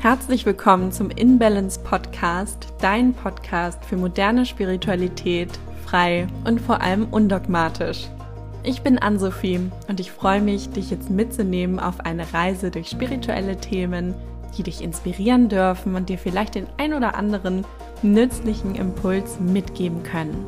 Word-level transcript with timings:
Herzlich 0.00 0.46
willkommen 0.46 0.92
zum 0.92 1.10
InBalance 1.10 1.78
Podcast, 1.78 2.68
dein 2.80 3.12
Podcast 3.12 3.84
für 3.84 3.98
moderne 3.98 4.46
Spiritualität, 4.46 5.50
frei 5.84 6.26
und 6.46 6.58
vor 6.58 6.80
allem 6.80 7.08
undogmatisch. 7.10 8.08
Ich 8.62 8.80
bin 8.80 8.98
Ann-Sophie 8.98 9.60
und 9.88 10.00
ich 10.00 10.10
freue 10.10 10.40
mich, 10.40 10.70
dich 10.70 10.90
jetzt 10.90 11.10
mitzunehmen 11.10 11.78
auf 11.78 12.00
eine 12.00 12.32
Reise 12.32 12.70
durch 12.70 12.88
spirituelle 12.88 13.58
Themen, 13.58 14.14
die 14.56 14.62
dich 14.62 14.80
inspirieren 14.80 15.50
dürfen 15.50 15.94
und 15.94 16.08
dir 16.08 16.16
vielleicht 16.16 16.54
den 16.54 16.66
ein 16.78 16.94
oder 16.94 17.14
anderen 17.14 17.66
nützlichen 18.00 18.76
Impuls 18.76 19.38
mitgeben 19.38 20.02
können. 20.02 20.46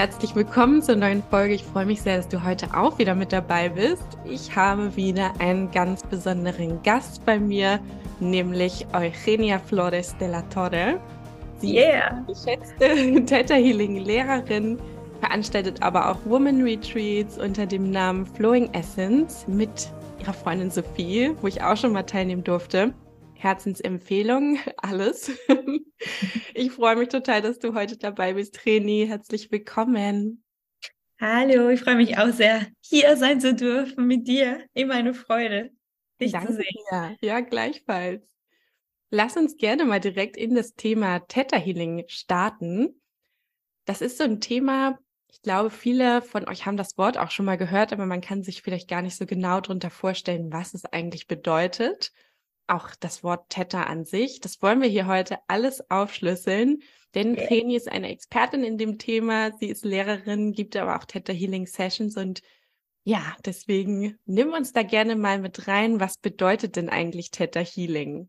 Herzlich 0.00 0.34
willkommen 0.34 0.80
zur 0.80 0.96
neuen 0.96 1.22
Folge. 1.22 1.52
Ich 1.52 1.62
freue 1.62 1.84
mich 1.84 2.00
sehr, 2.00 2.16
dass 2.16 2.26
du 2.26 2.42
heute 2.42 2.74
auch 2.74 2.98
wieder 2.98 3.14
mit 3.14 3.34
dabei 3.34 3.68
bist. 3.68 4.06
Ich 4.24 4.56
habe 4.56 4.96
wieder 4.96 5.38
einen 5.40 5.70
ganz 5.72 6.02
besonderen 6.04 6.82
Gast 6.82 7.22
bei 7.26 7.38
mir, 7.38 7.78
nämlich 8.18 8.86
Eugenia 8.94 9.58
Flores 9.58 10.16
de 10.16 10.28
la 10.28 10.40
Torre. 10.48 10.98
Sie 11.58 11.76
yeah. 11.76 12.24
ist 12.26 12.46
geschätzte 12.46 13.24
Theta 13.26 13.56
Healing 13.56 13.98
Lehrerin, 13.98 14.78
veranstaltet 15.20 15.82
aber 15.82 16.10
auch 16.10 16.16
Woman 16.24 16.62
Retreats 16.62 17.36
unter 17.36 17.66
dem 17.66 17.90
Namen 17.90 18.24
Flowing 18.24 18.72
Essence 18.72 19.44
mit 19.48 19.90
ihrer 20.18 20.32
Freundin 20.32 20.70
Sophie, 20.70 21.32
wo 21.42 21.46
ich 21.46 21.62
auch 21.62 21.76
schon 21.76 21.92
mal 21.92 22.04
teilnehmen 22.04 22.42
durfte. 22.42 22.94
Herzensempfehlung, 23.40 24.58
alles. 24.76 25.32
Ich 26.54 26.72
freue 26.72 26.96
mich 26.96 27.08
total, 27.08 27.40
dass 27.40 27.58
du 27.58 27.74
heute 27.74 27.96
dabei 27.96 28.34
bist, 28.34 28.54
Treni. 28.54 29.06
Herzlich 29.06 29.50
willkommen. 29.50 30.44
Hallo, 31.18 31.68
ich 31.68 31.80
freue 31.80 31.96
mich 31.96 32.18
auch 32.18 32.30
sehr, 32.30 32.66
hier 32.80 33.16
sein 33.16 33.40
zu 33.40 33.54
dürfen 33.54 34.06
mit 34.06 34.28
dir. 34.28 34.66
Immer 34.74 34.94
eine 34.94 35.14
Freude, 35.14 35.70
dich 36.20 36.32
Danke 36.32 36.48
zu 36.48 36.54
sehen. 36.54 36.84
Ja, 36.90 37.14
ja, 37.20 37.40
gleichfalls. 37.40 38.26
Lass 39.10 39.36
uns 39.36 39.56
gerne 39.56 39.84
mal 39.86 40.00
direkt 40.00 40.36
in 40.36 40.54
das 40.54 40.74
Thema 40.74 41.20
Theta 41.20 41.56
Healing 41.56 42.04
starten. 42.08 43.00
Das 43.86 44.02
ist 44.02 44.18
so 44.18 44.24
ein 44.24 44.40
Thema, 44.40 44.98
ich 45.28 45.42
glaube, 45.42 45.70
viele 45.70 46.22
von 46.22 46.46
euch 46.48 46.66
haben 46.66 46.76
das 46.76 46.98
Wort 46.98 47.16
auch 47.16 47.30
schon 47.30 47.46
mal 47.46 47.56
gehört, 47.56 47.92
aber 47.92 48.06
man 48.06 48.20
kann 48.20 48.42
sich 48.42 48.62
vielleicht 48.62 48.88
gar 48.88 49.02
nicht 49.02 49.16
so 49.16 49.26
genau 49.26 49.60
darunter 49.60 49.90
vorstellen, 49.90 50.52
was 50.52 50.74
es 50.74 50.84
eigentlich 50.84 51.26
bedeutet 51.26 52.12
auch 52.70 52.94
das 52.98 53.22
Wort 53.22 53.50
Theta 53.50 53.84
an 53.84 54.04
sich. 54.04 54.40
Das 54.40 54.62
wollen 54.62 54.80
wir 54.80 54.88
hier 54.88 55.06
heute 55.06 55.38
alles 55.48 55.90
aufschlüsseln, 55.90 56.82
denn 57.14 57.32
okay. 57.32 57.46
Vreni 57.46 57.76
ist 57.76 57.90
eine 57.90 58.10
Expertin 58.10 58.64
in 58.64 58.78
dem 58.78 58.98
Thema. 58.98 59.52
Sie 59.58 59.68
ist 59.68 59.84
Lehrerin, 59.84 60.52
gibt 60.52 60.76
aber 60.76 60.96
auch 60.96 61.04
Theta 61.04 61.32
Healing 61.32 61.66
Sessions 61.66 62.16
und 62.16 62.40
ja, 63.04 63.34
deswegen 63.44 64.18
nimm 64.26 64.52
uns 64.52 64.72
da 64.72 64.82
gerne 64.82 65.16
mal 65.16 65.38
mit 65.40 65.66
rein. 65.66 66.00
Was 66.00 66.18
bedeutet 66.18 66.76
denn 66.76 66.88
eigentlich 66.88 67.30
Theta 67.30 67.60
Healing? 67.60 68.28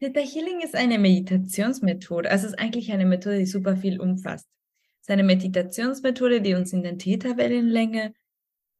Theta 0.00 0.20
Healing 0.20 0.60
ist 0.60 0.74
eine 0.74 0.98
Meditationsmethode. 0.98 2.30
Also 2.30 2.46
es 2.46 2.52
ist 2.52 2.58
eigentlich 2.58 2.92
eine 2.92 3.06
Methode, 3.06 3.38
die 3.38 3.46
super 3.46 3.76
viel 3.76 4.00
umfasst. 4.00 4.46
Es 5.00 5.08
ist 5.08 5.10
eine 5.10 5.24
Meditationsmethode, 5.24 6.40
die 6.40 6.54
uns 6.54 6.72
in 6.72 6.82
den 6.82 6.98
Theta-Wellenlänge 6.98 8.12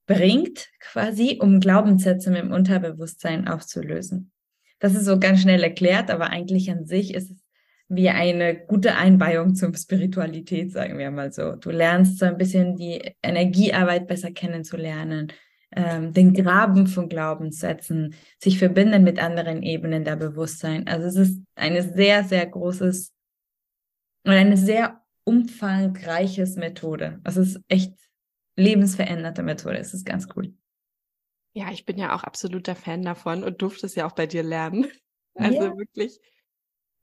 bringt, 0.06 0.68
quasi, 0.80 1.38
um 1.40 1.60
Glaubenssätze 1.60 2.36
im 2.36 2.52
Unterbewusstsein 2.52 3.48
aufzulösen. 3.48 4.32
Das 4.78 4.94
ist 4.94 5.04
so 5.04 5.18
ganz 5.18 5.40
schnell 5.40 5.62
erklärt, 5.62 6.10
aber 6.10 6.30
eigentlich 6.30 6.70
an 6.70 6.84
sich 6.84 7.14
ist 7.14 7.30
es 7.30 7.46
wie 7.88 8.08
eine 8.08 8.56
gute 8.66 8.96
Einweihung 8.96 9.54
zum 9.54 9.74
Spiritualität, 9.74 10.72
sagen 10.72 10.98
wir 10.98 11.10
mal 11.10 11.32
so. 11.32 11.52
Du 11.52 11.70
lernst 11.70 12.18
so 12.18 12.26
ein 12.26 12.36
bisschen 12.36 12.76
die 12.76 13.14
Energiearbeit 13.22 14.08
besser 14.08 14.32
kennenzulernen, 14.32 15.32
ähm, 15.70 16.12
den 16.12 16.32
Graben 16.34 16.88
von 16.88 17.08
Glaubenssätzen, 17.08 18.14
sich 18.42 18.58
verbinden 18.58 19.04
mit 19.04 19.22
anderen 19.22 19.62
Ebenen 19.62 20.04
der 20.04 20.16
Bewusstsein. 20.16 20.86
Also 20.88 21.06
es 21.06 21.16
ist 21.16 21.42
eine 21.54 21.82
sehr, 21.82 22.24
sehr 22.24 22.46
großes 22.46 23.12
und 24.24 24.32
eine 24.32 24.56
sehr 24.56 25.00
umfangreiches 25.24 26.56
Methode. 26.56 27.20
Es 27.24 27.36
ist 27.36 27.60
echt 27.68 27.94
lebensveränderte 28.56 29.42
Methode. 29.42 29.78
Es 29.78 29.94
ist 29.94 30.04
ganz 30.04 30.26
cool. 30.34 30.54
Ja, 31.56 31.72
ich 31.72 31.86
bin 31.86 31.96
ja 31.96 32.14
auch 32.14 32.22
absoluter 32.22 32.76
Fan 32.76 33.00
davon 33.00 33.42
und 33.42 33.62
durfte 33.62 33.86
es 33.86 33.94
ja 33.94 34.06
auch 34.06 34.12
bei 34.12 34.26
dir 34.26 34.42
lernen. 34.42 34.86
Also 35.38 35.60
yeah. 35.60 35.76
wirklich 35.76 36.18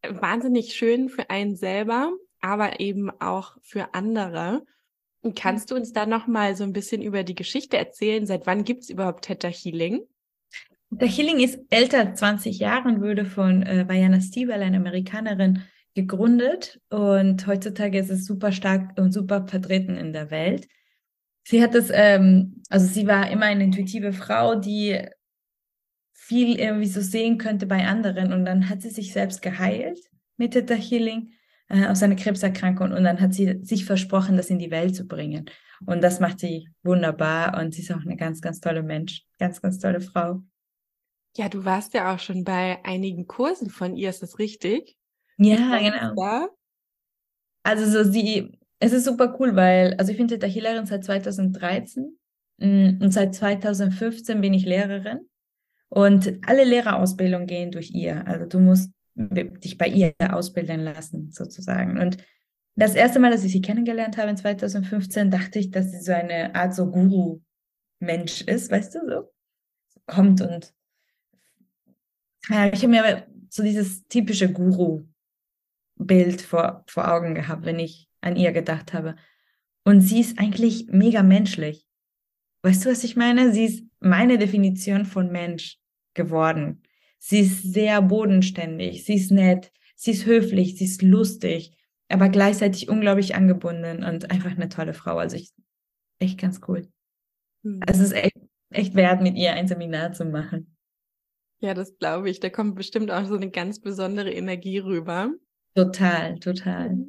äh, 0.02 0.12
wahnsinnig 0.19 0.74
schön 0.74 1.08
für 1.08 1.30
einen 1.30 1.56
selber, 1.56 2.12
aber 2.41 2.80
eben 2.80 3.12
auch 3.22 3.58
für 3.62 3.94
andere. 3.94 4.66
Und 5.22 5.36
kannst 5.36 5.69
du 5.69 5.75
uns 5.75 5.94
da 5.94 6.08
noch 6.08 6.25
mal 6.25 6.56
so 6.56 6.63
ein 6.63 6.74
bisschen 6.74 7.03
über 7.03 7.24
die 7.24 7.36
Geschichte 7.36 7.78
erzählen? 7.78 8.25
Seit 8.25 8.47
wann 8.47 8.63
gibt 8.63 8.81
es 8.81 8.90
überhaupt 8.90 9.25
Theta 9.25 9.50
Healing? 9.50 10.02
Der 10.90 11.08
Healing 11.08 11.42
ist 11.42 11.59
älter, 11.69 12.16
20 12.16 12.58
Jahre 12.58 12.90
und 12.90 13.02
wurde 13.02 13.25
von 13.25 13.62
äh, 13.62 13.86
Diana 13.86 14.19
Stiebel, 14.19 14.56
einer 14.56 14.78
Amerikanerin, 14.78 15.62
gegründet. 15.94 16.81
Und 16.90 17.46
heutzutage 17.46 18.00
ist 18.00 18.09
es 18.09 18.25
super 18.25 18.52
stark 18.52 19.00
und 19.00 19.12
super 19.12 19.47
vertreten 19.47 19.96
in 19.96 20.12
der 20.12 20.31
Welt 20.31 20.68
sie 21.44 21.62
hat 21.62 21.76
das, 21.76 21.90
ähm, 21.92 22.62
also 22.70 22.86
sie 22.86 23.08
war 23.08 23.30
immer 23.30 23.46
eine 23.46 23.66
intuitive 23.66 24.14
Frau, 24.14 24.56
die 24.56 25.00
viel 26.14 26.59
irgendwie 26.59 26.88
so 26.88 27.02
sehen 27.02 27.38
könnte 27.38 27.66
bei 27.66 27.86
anderen. 27.86 28.31
Und 28.34 28.46
dann 28.46 28.70
hat 28.70 28.81
sie 28.81 28.90
sich 28.90 29.12
selbst 29.14 29.42
geheilt 29.42 30.00
mit 30.38 30.54
Theta 30.54 30.74
Healing 30.74 31.34
äh, 31.68 31.86
aus 31.88 32.02
einer 32.02 32.16
Krebserkrankung. 32.16 32.92
Und 32.94 33.04
dann 33.04 33.20
hat 33.20 33.34
sie 33.34 33.59
sich 33.62 33.86
versprochen, 33.86 34.38
das 34.38 34.50
in 34.50 34.59
die 34.59 34.72
Welt 34.72 34.96
zu 34.96 35.06
bringen. 35.06 35.50
Und 35.86 36.02
das 36.02 36.20
macht 36.20 36.40
sie 36.40 36.70
wunderbar. 36.81 37.60
Und 37.60 37.74
sie 37.74 37.81
ist 37.81 37.92
auch 37.92 38.02
eine 38.02 38.16
ganz, 38.16 38.42
ganz 38.42 38.62
tolle 38.62 38.84
Mensch. 38.84 39.25
Ganz, 39.38 39.62
ganz 39.62 39.80
tolle 39.80 40.00
Frau. 40.00 40.42
Ja, 41.36 41.50
du 41.50 41.66
warst 41.66 41.94
ja 41.94 42.14
auch 42.14 42.20
schon 42.20 42.44
bei 42.44 42.84
einigen 42.86 43.28
Kursen 43.28 43.70
von 43.70 43.96
ihr, 43.96 44.10
ist 44.10 44.22
das 44.22 44.40
richtig? 44.40 44.96
Ja, 45.38 45.80
genau. 45.80 46.14
Da? 46.16 46.48
Also 47.64 47.86
so 47.86 48.10
sie, 48.10 48.60
es 48.83 48.91
ist 48.91 49.05
super 49.05 49.38
cool, 49.39 49.55
weil, 49.55 49.94
also 49.94 50.11
ich 50.11 50.17
bin 50.17 50.27
Theta 50.27 50.45
Healerin 50.45 50.85
seit 50.85 51.05
2013 51.05 52.17
mm, 52.57 53.01
und 53.01 53.13
seit 53.13 53.33
2015 53.33 54.41
bin 54.41 54.53
ich 54.53 54.66
Lehrerin 54.66 55.21
und 55.88 56.39
alle 56.45 56.66
Lehrerausbildungen 56.66 57.47
gehen 57.47 57.71
durch 57.71 57.91
ihr. 57.91 58.27
Also 58.27 58.45
du 58.45 58.59
musst 58.59 58.91
dich 59.16 59.77
bei 59.77 59.88
ihr 59.88 60.13
ausbilden 60.19 60.81
lassen, 60.81 61.31
sozusagen. 61.31 61.97
Und 61.97 62.17
das 62.75 62.95
erste 62.95 63.19
Mal, 63.19 63.31
dass 63.31 63.45
ich 63.45 63.53
sie 63.53 63.61
kennengelernt 63.61 64.17
habe 64.17 64.31
in 64.31 64.38
2015, 64.38 65.31
dachte 65.31 65.59
ich, 65.59 65.71
dass 65.71 65.91
sie 65.91 66.01
so 66.01 66.11
eine 66.11 66.53
Art 66.53 66.75
so 66.75 66.91
Guru-Mensch 66.91 68.41
ist, 68.41 68.69
weißt 68.69 68.95
du, 68.95 69.00
so 69.07 69.31
kommt 70.07 70.41
und 70.41 70.73
ja, 72.50 72.67
ich 72.67 72.83
habe 72.83 72.89
mir 72.89 73.27
so 73.50 73.63
dieses 73.63 74.05
typische 74.09 74.51
Guru-Bild 74.51 76.41
vor, 76.41 76.83
vor 76.88 77.09
Augen 77.09 77.35
gehabt, 77.35 77.63
wenn 77.63 77.79
ich 77.79 78.09
an 78.23 78.35
ihr 78.35 78.51
gedacht 78.51 78.94
habe. 78.94 79.16
Und 79.84 80.01
sie 80.01 80.22
ist 80.22 80.39
eigentlich 80.39 80.88
mega 80.89 81.23
menschlich. 81.23 81.85
Weißt 82.63 82.85
du, 82.85 82.89
was 82.89 83.03
ich 83.03 83.16
meine? 83.16 83.51
Sie 83.51 83.66
ist 83.66 83.84
meine 84.00 84.38
Definition 84.38 85.06
von 85.06 85.31
Mensch 85.31 85.78
geworden. 86.13 86.81
Sie 87.19 87.39
ist 87.39 87.73
sehr 87.73 88.01
bodenständig, 88.01 89.06
sie 89.06 89.16
ist 89.16 89.31
nett, 89.31 89.72
sie 89.95 90.12
ist 90.12 90.25
höflich, 90.25 90.78
sie 90.78 90.85
ist 90.85 91.01
lustig, 91.01 91.75
aber 92.09 92.29
gleichzeitig 92.29 92.89
unglaublich 92.89 93.35
angebunden 93.35 94.03
und 94.03 94.29
einfach 94.29 94.51
eine 94.51 94.69
tolle 94.69 94.94
Frau. 94.94 95.17
Also 95.17 95.38
ich, 95.38 95.51
echt 96.19 96.39
ganz 96.39 96.59
cool. 96.67 96.88
Mhm. 97.63 97.79
Also 97.88 98.03
es 98.03 98.12
ist 98.12 98.17
echt, 98.17 98.38
echt 98.72 98.95
wert, 98.95 99.22
mit 99.22 99.35
ihr 99.35 99.53
ein 99.53 99.67
Seminar 99.67 100.12
zu 100.13 100.25
machen. 100.25 100.75
Ja, 101.59 101.73
das 101.73 101.97
glaube 101.97 102.29
ich. 102.29 102.41
Da 102.41 102.50
kommt 102.50 102.75
bestimmt 102.75 103.09
auch 103.09 103.25
so 103.25 103.35
eine 103.35 103.50
ganz 103.50 103.79
besondere 103.79 104.31
Energie 104.31 104.79
rüber. 104.79 105.31
Total, 105.75 106.38
total. 106.39 107.07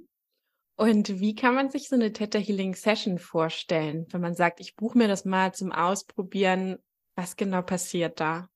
Und 0.76 1.20
wie 1.20 1.34
kann 1.34 1.54
man 1.54 1.70
sich 1.70 1.88
so 1.88 1.94
eine 1.94 2.12
Theta 2.12 2.38
Healing 2.38 2.74
Session 2.74 3.18
vorstellen, 3.18 4.06
wenn 4.10 4.20
man 4.20 4.34
sagt, 4.34 4.60
ich 4.60 4.74
buche 4.74 4.98
mir 4.98 5.08
das 5.08 5.24
mal 5.24 5.52
zum 5.52 5.70
Ausprobieren? 5.70 6.78
Was 7.14 7.36
genau 7.36 7.62
passiert 7.62 8.18
da? 8.18 8.48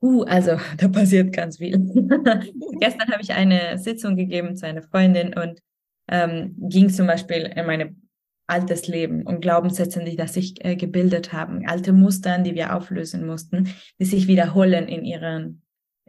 Uh, 0.00 0.22
also 0.24 0.58
da 0.76 0.88
passiert 0.88 1.32
ganz 1.32 1.58
viel. 1.58 1.78
Gestern 2.80 3.08
habe 3.12 3.22
ich 3.22 3.32
eine 3.32 3.78
Sitzung 3.78 4.16
gegeben 4.16 4.56
zu 4.56 4.66
einer 4.66 4.82
Freundin 4.82 5.34
und 5.34 5.60
ähm, 6.08 6.54
ging 6.56 6.88
zum 6.88 7.06
Beispiel 7.06 7.52
in 7.54 7.66
mein 7.66 8.08
altes 8.48 8.88
Leben 8.88 9.22
und 9.22 9.40
Glaubenssätze, 9.40 10.02
die 10.02 10.16
das 10.16 10.34
sich 10.34 10.64
äh, 10.64 10.74
gebildet 10.74 11.32
haben, 11.32 11.68
alte 11.68 11.92
Mustern, 11.92 12.44
die 12.44 12.54
wir 12.54 12.74
auflösen 12.74 13.26
mussten, 13.26 13.68
die 14.00 14.06
sich 14.06 14.26
wiederholen 14.26 14.88
in 14.88 15.04
ihrem 15.04 15.62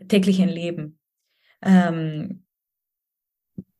täglichen 0.07 0.47
Leben. 0.47 0.99
Ähm, 1.61 2.45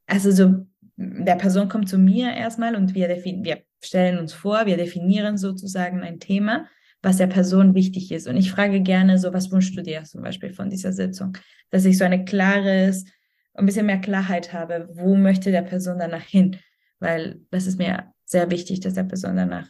also 0.05 0.31
so 0.31 0.65
der 1.01 1.35
Person 1.35 1.69
kommt 1.69 1.87
zu 1.87 1.97
mir 1.97 2.33
erstmal 2.33 2.75
und 2.75 2.93
wir, 2.93 3.07
wir 3.07 3.63
stellen 3.81 4.19
uns 4.19 4.33
vor, 4.33 4.65
wir 4.65 4.75
definieren 4.75 5.37
sozusagen 5.37 6.01
ein 6.01 6.19
Thema, 6.19 6.67
was 7.01 7.15
der 7.15 7.27
Person 7.27 7.73
wichtig 7.73 8.11
ist. 8.11 8.27
Und 8.27 8.35
ich 8.35 8.51
frage 8.51 8.81
gerne 8.81 9.17
so, 9.17 9.31
was 9.31 9.49
wünschst 9.49 9.77
du 9.77 9.81
dir 9.81 10.03
zum 10.03 10.21
Beispiel 10.21 10.53
von 10.53 10.69
dieser 10.69 10.91
Sitzung? 10.91 11.37
Dass 11.69 11.85
ich 11.85 11.97
so 11.97 12.03
eine 12.03 12.25
klares, 12.25 13.05
ein 13.53 13.65
bisschen 13.65 13.85
mehr 13.85 14.01
Klarheit 14.01 14.51
habe, 14.51 14.89
wo 14.91 15.15
möchte 15.15 15.51
der 15.51 15.61
Person 15.61 15.99
danach 15.99 16.23
hin? 16.23 16.57
Weil 16.99 17.39
das 17.49 17.65
ist 17.65 17.77
mir 17.77 18.11
sehr 18.25 18.51
wichtig, 18.51 18.81
dass 18.81 18.95
der 18.95 19.03
Person 19.03 19.37
danach 19.37 19.69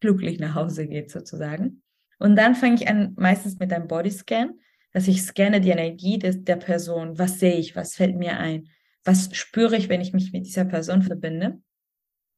glücklich 0.00 0.38
nach 0.38 0.54
Hause 0.54 0.86
geht, 0.86 1.10
sozusagen. 1.10 1.82
Und 2.18 2.36
dann 2.36 2.54
fange 2.54 2.76
ich 2.76 2.88
an, 2.88 3.12
meistens 3.18 3.58
mit 3.58 3.70
einem 3.70 3.86
Bodyscan, 3.86 4.58
dass 4.92 5.08
ich 5.08 5.22
scanne 5.22 5.60
die 5.60 5.68
Energie 5.68 6.18
des, 6.18 6.42
der 6.42 6.56
Person. 6.56 7.18
Was 7.18 7.38
sehe 7.38 7.56
ich? 7.56 7.76
Was 7.76 7.94
fällt 7.94 8.16
mir 8.16 8.38
ein? 8.38 8.70
Was 9.06 9.34
spüre 9.34 9.76
ich, 9.76 9.88
wenn 9.88 10.00
ich 10.00 10.12
mich 10.12 10.32
mit 10.32 10.46
dieser 10.46 10.64
Person 10.64 11.02
verbinde? 11.02 11.60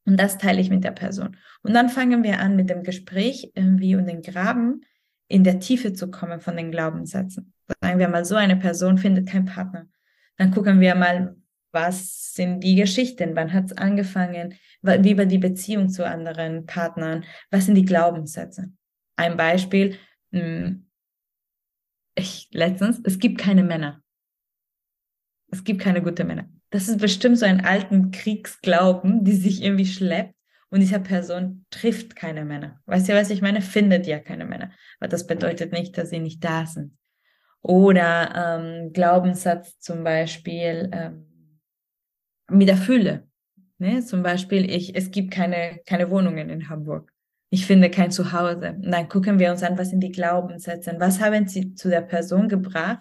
Und 0.04 0.18
das 0.18 0.38
teile 0.38 0.60
ich 0.60 0.70
mit 0.70 0.84
der 0.84 0.92
Person. 0.92 1.36
Und 1.62 1.74
dann 1.74 1.88
fangen 1.88 2.22
wir 2.22 2.40
an 2.40 2.56
mit 2.56 2.70
dem 2.70 2.82
Gespräch 2.82 3.52
irgendwie 3.54 3.96
und 3.96 4.06
den 4.06 4.22
Graben 4.22 4.82
in 5.28 5.44
der 5.44 5.60
Tiefe 5.60 5.92
zu 5.92 6.10
kommen 6.10 6.40
von 6.40 6.56
den 6.56 6.70
Glaubenssätzen. 6.70 7.52
Sagen 7.80 7.98
wir 7.98 8.08
mal, 8.08 8.24
so 8.24 8.34
eine 8.34 8.56
Person 8.56 8.98
findet 8.98 9.28
keinen 9.28 9.44
Partner. 9.46 9.88
Dann 10.36 10.50
gucken 10.50 10.80
wir 10.80 10.94
mal, 10.94 11.36
was 11.72 12.32
sind 12.34 12.60
die 12.60 12.76
Geschichten? 12.76 13.36
Wann 13.36 13.52
hat 13.52 13.66
es 13.66 13.76
angefangen? 13.76 14.54
Wie 14.82 15.18
war 15.18 15.26
die 15.26 15.38
Beziehung 15.38 15.88
zu 15.88 16.06
anderen 16.06 16.66
Partnern? 16.66 17.24
Was 17.50 17.66
sind 17.66 17.74
die 17.74 17.84
Glaubenssätze? 17.84 18.72
Ein 19.16 19.36
Beispiel, 19.36 19.98
hm, 20.32 20.88
ich 22.14 22.48
letztens, 22.52 23.00
es 23.04 23.18
gibt 23.18 23.38
keine 23.38 23.62
Männer. 23.62 24.02
Es 25.50 25.64
gibt 25.64 25.80
keine 25.80 26.02
guten 26.02 26.26
Männer. 26.26 26.48
Das 26.70 26.88
ist 26.88 27.00
bestimmt 27.00 27.38
so 27.38 27.46
ein 27.46 27.64
alten 27.64 28.10
Kriegsglauben, 28.10 29.24
die 29.24 29.34
sich 29.34 29.62
irgendwie 29.62 29.86
schleppt 29.86 30.34
und 30.70 30.80
diese 30.80 31.00
Person 31.00 31.64
trifft 31.70 32.14
keine 32.14 32.44
Männer. 32.44 32.80
Weißt 32.86 33.08
du, 33.08 33.14
was 33.14 33.30
ich 33.30 33.40
meine? 33.40 33.62
Findet 33.62 34.06
ja 34.06 34.18
keine 34.18 34.44
Männer. 34.44 34.70
Aber 35.00 35.08
das 35.08 35.26
bedeutet 35.26 35.72
nicht, 35.72 35.96
dass 35.96 36.10
sie 36.10 36.18
nicht 36.18 36.44
da 36.44 36.66
sind. 36.66 36.96
Oder 37.62 38.60
ähm, 38.60 38.92
Glaubenssatz 38.92 39.78
zum 39.80 40.04
Beispiel 40.04 40.90
ähm, 40.92 41.60
mit 42.50 42.68
der 42.68 42.76
Fülle. 42.76 43.28
Ne? 43.78 44.04
Zum 44.04 44.22
Beispiel, 44.22 44.70
ich, 44.70 44.94
es 44.94 45.10
gibt 45.10 45.32
keine, 45.32 45.80
keine 45.86 46.10
Wohnungen 46.10 46.50
in 46.50 46.68
Hamburg. 46.68 47.12
Ich 47.50 47.66
finde 47.66 47.90
kein 47.90 48.10
Zuhause. 48.10 48.74
Und 48.74 48.90
dann 48.90 49.08
gucken 49.08 49.38
wir 49.38 49.50
uns 49.50 49.62
an, 49.62 49.78
was 49.78 49.90
sind 49.90 50.00
die 50.00 50.12
Glaubenssätze, 50.12 50.94
was 50.98 51.20
haben 51.20 51.48
sie 51.48 51.74
zu 51.74 51.88
der 51.88 52.02
Person 52.02 52.48
gebracht, 52.48 53.00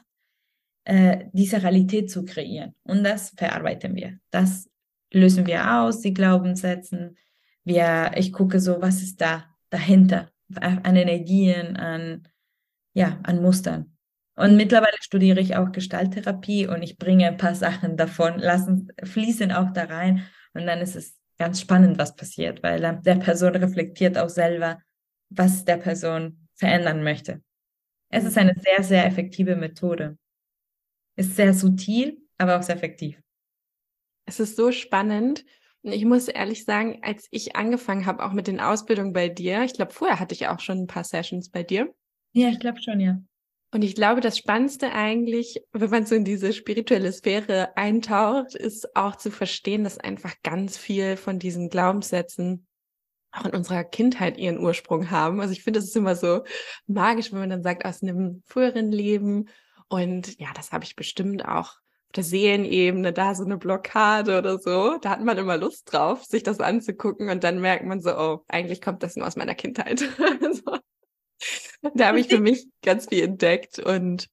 äh, 0.87 1.25
diese 1.33 1.61
Realität 1.61 2.09
zu 2.09 2.23
kreieren. 2.23 2.73
Und 2.83 3.03
das 3.03 3.31
verarbeiten 3.31 3.93
wir. 3.95 4.19
Das 4.31 4.69
lösen 5.11 5.45
wir 5.45 5.79
aus, 5.81 5.99
die 5.99 6.13
Glaubenssätze. 6.13 7.13
Wir, 7.65 8.11
ich 8.15 8.31
gucke 8.31 8.61
so, 8.61 8.81
was 8.81 9.01
ist 9.01 9.19
da 9.19 9.43
dahinter 9.69 10.31
an 10.61 10.95
Energien, 10.95 11.75
an, 11.75 12.25
ja, 12.93 13.19
an 13.23 13.41
Mustern. 13.41 13.97
Und 14.37 14.55
mittlerweile 14.55 14.95
studiere 15.01 15.41
ich 15.41 15.57
auch 15.57 15.73
Gestalttherapie 15.73 16.67
und 16.67 16.81
ich 16.83 16.97
bringe 16.97 17.27
ein 17.27 17.35
paar 17.35 17.55
Sachen 17.55 17.97
davon, 17.97 18.39
lassen, 18.39 18.87
fließen 19.03 19.51
auch 19.51 19.73
da 19.73 19.83
rein. 19.85 20.25
Und 20.53 20.67
dann 20.67 20.79
ist 20.79 20.95
es 20.95 21.17
ganz 21.37 21.59
spannend, 21.59 21.97
was 21.97 22.15
passiert, 22.15 22.63
weil 22.63 22.79
der 22.79 23.15
Person 23.15 23.57
reflektiert 23.57 24.17
auch 24.17 24.29
selber, 24.29 24.79
was 25.29 25.65
der 25.65 25.77
Person 25.77 26.47
verändern 26.55 27.03
möchte. 27.03 27.41
Es 28.09 28.23
ist 28.23 28.37
eine 28.37 28.55
sehr, 28.57 28.83
sehr 28.83 29.05
effektive 29.05 29.57
Methode. 29.57 30.17
Ist 31.17 31.35
sehr 31.35 31.53
subtil, 31.53 32.21
aber 32.37 32.57
auch 32.57 32.63
sehr 32.63 32.75
effektiv. 32.75 33.19
Es 34.25 34.39
ist 34.39 34.55
so 34.55 34.71
spannend. 34.71 35.43
Und 35.81 35.91
ich 35.91 36.05
muss 36.05 36.27
ehrlich 36.27 36.63
sagen, 36.63 36.99
als 37.01 37.27
ich 37.31 37.55
angefangen 37.55 38.05
habe, 38.05 38.23
auch 38.23 38.33
mit 38.33 38.47
den 38.47 38.59
Ausbildungen 38.59 39.13
bei 39.13 39.27
dir, 39.27 39.63
ich 39.63 39.73
glaube, 39.73 39.93
vorher 39.93 40.19
hatte 40.19 40.35
ich 40.35 40.47
auch 40.47 40.59
schon 40.59 40.79
ein 40.79 40.87
paar 40.87 41.03
Sessions 41.03 41.49
bei 41.49 41.63
dir. 41.63 41.93
Ja, 42.33 42.49
ich 42.49 42.59
glaube 42.59 42.81
schon, 42.81 42.99
ja. 42.99 43.19
Und 43.71 43.81
ich 43.83 43.95
glaube, 43.95 44.21
das 44.21 44.37
Spannendste 44.37 44.93
eigentlich, 44.93 45.61
wenn 45.73 45.89
man 45.89 46.05
so 46.05 46.15
in 46.15 46.23
diese 46.23 46.53
spirituelle 46.53 47.11
Sphäre 47.11 47.75
eintaucht, 47.75 48.55
ist 48.55 48.95
auch 48.95 49.15
zu 49.17 49.29
verstehen, 49.29 49.83
dass 49.83 49.97
einfach 49.97 50.35
ganz 50.41 50.77
viel 50.77 51.17
von 51.17 51.37
diesen 51.37 51.69
Glaubenssätzen 51.69 52.65
auch 53.31 53.45
in 53.45 53.51
unserer 53.51 53.83
Kindheit 53.83 54.37
ihren 54.37 54.59
Ursprung 54.59 55.11
haben. 55.11 55.41
Also 55.41 55.51
ich 55.51 55.63
finde, 55.63 55.79
es 55.79 55.85
ist 55.87 55.97
immer 55.97 56.15
so 56.15 56.43
magisch, 56.85 57.31
wenn 57.31 57.39
man 57.39 57.49
dann 57.49 57.63
sagt, 57.63 57.85
aus 57.85 58.01
einem 58.01 58.41
früheren 58.45 58.91
Leben. 58.91 59.49
Und 59.89 60.39
ja, 60.39 60.49
das 60.53 60.71
habe 60.71 60.83
ich 60.83 60.95
bestimmt 60.95 61.45
auch 61.45 61.75
auf 62.07 62.13
der 62.15 62.23
Seelenebene, 62.23 63.13
da 63.13 63.35
so 63.35 63.43
eine 63.43 63.57
Blockade 63.57 64.37
oder 64.37 64.59
so. 64.59 64.97
Da 65.01 65.09
hat 65.09 65.23
man 65.23 65.37
immer 65.37 65.57
Lust 65.57 65.91
drauf, 65.91 66.23
sich 66.25 66.43
das 66.43 66.59
anzugucken. 66.59 67.29
Und 67.29 67.43
dann 67.43 67.59
merkt 67.59 67.85
man 67.85 68.01
so, 68.01 68.17
oh, 68.17 68.43
eigentlich 68.47 68.81
kommt 68.81 69.03
das 69.03 69.15
nur 69.15 69.27
aus 69.27 69.35
meiner 69.35 69.55
Kindheit. 69.55 69.99
so 70.51 70.77
da 71.93 72.07
habe 72.07 72.19
ich 72.19 72.27
für 72.27 72.39
mich 72.39 72.67
ganz 72.81 73.07
viel 73.07 73.23
entdeckt 73.23 73.79
und 73.79 74.29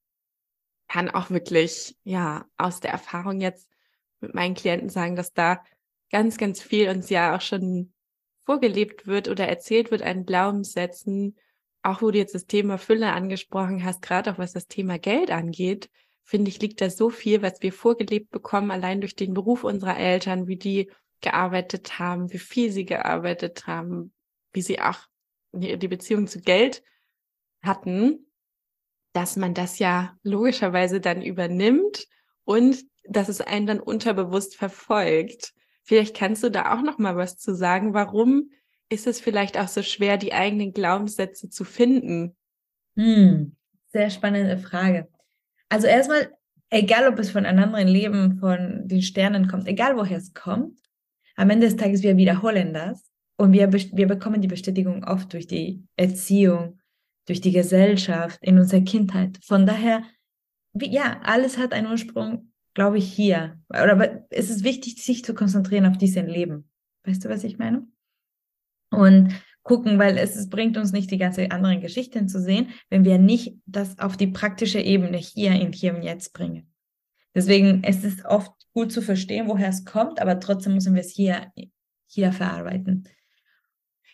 kann 0.89 1.11
auch 1.11 1.31
wirklich, 1.31 1.97
ja, 2.05 2.47
aus 2.57 2.81
der 2.81 2.93
Erfahrung 2.93 3.41
jetzt 3.41 3.69
mit 4.21 4.35
meinen 4.35 4.55
Klienten 4.55 4.89
sagen, 4.89 5.17
dass 5.17 5.33
da 5.33 5.63
ganz, 6.11 6.39
ganz 6.39 6.63
viel 6.63 6.89
uns 6.89 7.11
ja 7.11 7.37
auch 7.37 7.41
schon 7.41 7.93
vorgelebt 8.45 9.07
wird 9.07 9.29
oder 9.29 9.49
erzählt 9.49 9.91
wird 9.91 10.03
an 10.03 10.27
Glaubenssätzen, 10.27 11.37
auch 11.85 12.03
wo 12.03 12.11
du 12.11 12.19
jetzt 12.19 12.35
das 12.35 12.47
Thema 12.47 12.79
Fülle 12.79 13.13
angesprochen 13.13 13.85
hast, 13.85 14.03
gerade 14.03 14.33
auch 14.33 14.39
was 14.39 14.53
das 14.53 14.67
Thema 14.67 14.99
Geld 14.99 15.31
angeht, 15.31 15.91
finde 16.23 16.49
ich, 16.49 16.61
liegt 16.61 16.81
da 16.81 16.89
so 16.89 17.11
viel, 17.11 17.43
was 17.43 17.61
wir 17.61 17.73
vorgelebt 17.73 18.31
bekommen, 18.31 18.71
allein 18.71 19.01
durch 19.01 19.15
den 19.15 19.35
Beruf 19.35 19.63
unserer 19.63 19.99
Eltern, 19.99 20.47
wie 20.47 20.57
die 20.57 20.91
gearbeitet 21.21 21.99
haben, 21.99 22.33
wie 22.33 22.39
viel 22.39 22.73
sie 22.73 22.87
gearbeitet 22.87 23.67
haben, 23.67 24.13
wie 24.53 24.63
sie 24.63 24.81
auch 24.81 24.99
die 25.53 25.89
Beziehung 25.89 26.27
zu 26.27 26.41
Geld 26.41 26.83
hatten, 27.63 28.27
dass 29.13 29.37
man 29.37 29.55
das 29.55 29.79
ja 29.79 30.17
logischerweise 30.23 31.01
dann 31.01 31.23
übernimmt 31.23 32.07
und 32.45 32.83
dass 33.07 33.29
es 33.29 33.41
einen 33.41 33.67
dann 33.67 33.81
unterbewusst 33.81 34.57
verfolgt. 34.57 35.53
Vielleicht 35.83 36.17
kannst 36.17 36.43
du 36.43 36.51
da 36.51 36.75
auch 36.75 36.83
noch 36.83 36.99
mal 36.99 37.17
was 37.17 37.37
zu 37.37 37.55
sagen. 37.55 37.95
Warum 37.95 38.51
ist 38.89 39.07
es 39.07 39.21
vielleicht 39.21 39.59
auch 39.59 39.69
so 39.69 39.83
schwer, 39.83 40.17
die 40.17 40.33
eigenen 40.33 40.73
Glaubenssätze 40.73 41.49
zu 41.49 41.65
finden? 41.65 42.37
Hm, 42.97 43.57
sehr 43.93 44.11
spannende 44.11 44.59
Frage. 44.59 45.09
Also 45.69 45.87
erstmal, 45.87 46.31
egal 46.71 47.09
ob 47.09 47.19
es 47.19 47.31
von 47.31 47.47
einem 47.47 47.65
anderen 47.65 47.89
Leben, 47.89 48.39
von 48.39 48.87
den 48.87 49.03
Sternen 49.03 49.49
kommt, 49.49 49.67
egal 49.67 49.97
woher 49.97 50.19
es 50.19 50.33
kommt, 50.35 50.79
am 51.37 51.51
Ende 51.51 51.67
des 51.67 51.77
Tages 51.77 52.03
wir 52.03 52.17
wiederholen 52.17 52.73
das 52.73 53.11
und 53.37 53.53
wir, 53.53 53.73
wir 53.73 54.07
bekommen 54.07 54.41
die 54.41 54.49
Bestätigung 54.49 55.05
oft 55.05 55.33
durch 55.33 55.47
die 55.47 55.85
Erziehung, 55.97 56.81
durch 57.27 57.41
die 57.41 57.53
Gesellschaft, 57.53 58.39
in 58.43 58.59
unserer 58.59 58.83
Kindheit. 58.83 59.39
Von 59.45 59.67
daher, 59.67 60.05
wie, 60.73 60.93
ja, 60.93 61.21
alles 61.23 61.59
hat 61.59 61.73
einen 61.73 61.89
Ursprung, 61.89 62.53
glaube 62.75 62.99
ich, 62.99 63.13
hier. 63.13 63.61
Oder 63.69 64.27
es 64.31 64.51
ist 64.51 64.63
wichtig, 64.63 65.03
sich 65.03 65.25
zu 65.25 65.35
konzentrieren 65.35 65.87
auf 65.87 65.97
diesen 65.97 66.29
Leben. 66.29 66.71
Weißt 67.05 67.25
du, 67.25 67.29
was 67.29 67.45
ich 67.45 67.59
meine? 67.59 67.87
Und 68.95 69.35
gucken, 69.65 69.99
weil 69.99 70.19
es, 70.19 70.37
es 70.37 70.49
bringt 70.49 70.77
uns 70.77 70.93
nicht 70.93 71.11
die 71.11 71.19
ganze 71.19 71.51
anderen 71.51 71.81
Geschichten 71.81 72.29
zu 72.29 72.41
sehen, 72.41 72.69
wenn 72.91 73.05
wir 73.05 73.19
nicht 73.19 73.57
das 73.67 73.99
auf 73.99 74.17
die 74.17 74.29
praktische 74.29 74.79
Ebene 74.79 75.17
hier 75.17 75.53
in 75.53 75.73
hier 75.73 75.97
und 75.97 76.03
jetzt 76.03 76.33
bringen. 76.33 76.71
Deswegen 77.35 77.83
es 77.83 78.05
ist 78.05 78.21
es 78.21 78.25
oft 78.25 78.53
gut 78.73 78.93
zu 78.93 79.03
verstehen, 79.03 79.49
woher 79.49 79.71
es 79.71 79.85
kommt, 79.85 80.21
aber 80.21 80.39
trotzdem 80.39 80.75
müssen 80.75 80.95
wir 80.95 81.01
es 81.01 81.11
hier, 81.11 81.51
hier 82.07 82.33
verarbeiten. 82.33 83.09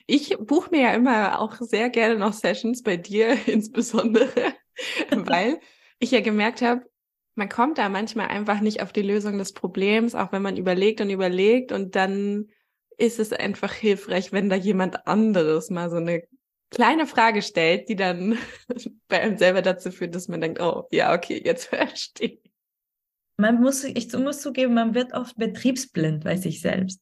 Ich 0.07 0.37
buche 0.39 0.71
mir 0.71 0.83
ja 0.83 0.95
immer 0.95 1.41
auch 1.41 1.55
sehr 1.61 1.91
gerne 1.91 2.17
noch 2.17 2.33
Sessions 2.33 2.83
bei 2.83 2.97
dir 2.97 3.37
insbesondere, 3.47 4.55
weil 5.11 5.59
ich 5.99 6.13
ja 6.13 6.21
gemerkt 6.21 6.63
habe, 6.63 6.89
man 7.35 7.49
kommt 7.49 7.79
da 7.79 7.89
manchmal 7.89 8.29
einfach 8.29 8.61
nicht 8.61 8.83
auf 8.83 8.93
die 8.93 9.03
Lösung 9.03 9.39
des 9.39 9.53
Problems, 9.53 10.15
auch 10.15 10.33
wenn 10.33 10.43
man 10.43 10.57
überlegt 10.57 11.01
und 11.01 11.11
überlegt 11.11 11.73
und 11.73 11.97
dann 11.97 12.49
ist 13.01 13.19
es 13.19 13.33
einfach 13.33 13.73
hilfreich, 13.73 14.33
wenn 14.33 14.51
da 14.51 14.57
jemand 14.57 15.07
anderes 15.07 15.71
mal 15.71 15.91
so 15.91 15.97
eine 15.97 16.23
kleine 16.71 17.07
Frage 17.07 17.43
stellt, 17.43 17.89
die 17.89 17.97
dann 17.97 18.39
bei 19.09 19.21
einem 19.21 19.39
selber 19.39 19.63
dazu 19.63 19.91
führt, 19.91 20.15
dass 20.15 20.29
man 20.29 20.41
denkt, 20.41 20.61
oh, 20.61 20.87
ja, 20.91 21.15
okay, 21.15 21.41
jetzt 21.45 21.67
verstehe 21.69 22.39
ich. 22.43 22.51
Man 23.37 23.61
muss, 23.61 23.85
ich 23.85 24.13
muss 24.13 24.43
zugeben, 24.43 24.75
man 24.75 24.95
wird 24.95 25.15
oft 25.15 25.37
betriebsblind 25.37 26.25
bei 26.25 26.37
sich 26.37 26.61
selbst. 26.61 27.01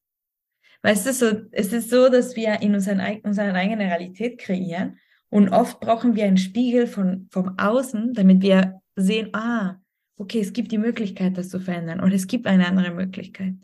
Weißt 0.82 1.06
du, 1.06 1.12
so, 1.12 1.26
es 1.50 1.72
ist 1.72 1.90
so, 1.90 2.08
dass 2.08 2.36
wir 2.36 2.62
in 2.62 2.74
unseren, 2.74 3.00
unsere 3.24 3.52
eigene 3.52 3.84
Realität 3.84 4.38
kreieren 4.38 4.98
und 5.30 5.48
oft 5.48 5.80
brauchen 5.80 6.14
wir 6.14 6.24
einen 6.24 6.36
Spiegel 6.36 6.86
von, 6.86 7.28
vom 7.32 7.58
Außen, 7.58 8.14
damit 8.14 8.42
wir 8.42 8.80
sehen, 8.94 9.30
ah, 9.34 9.80
okay, 10.16 10.40
es 10.40 10.52
gibt 10.52 10.70
die 10.70 10.78
Möglichkeit, 10.78 11.36
das 11.36 11.48
zu 11.48 11.58
verändern 11.58 12.00
und 12.00 12.12
es 12.12 12.28
gibt 12.28 12.46
eine 12.46 12.68
andere 12.68 12.92
Möglichkeit. 12.92 13.54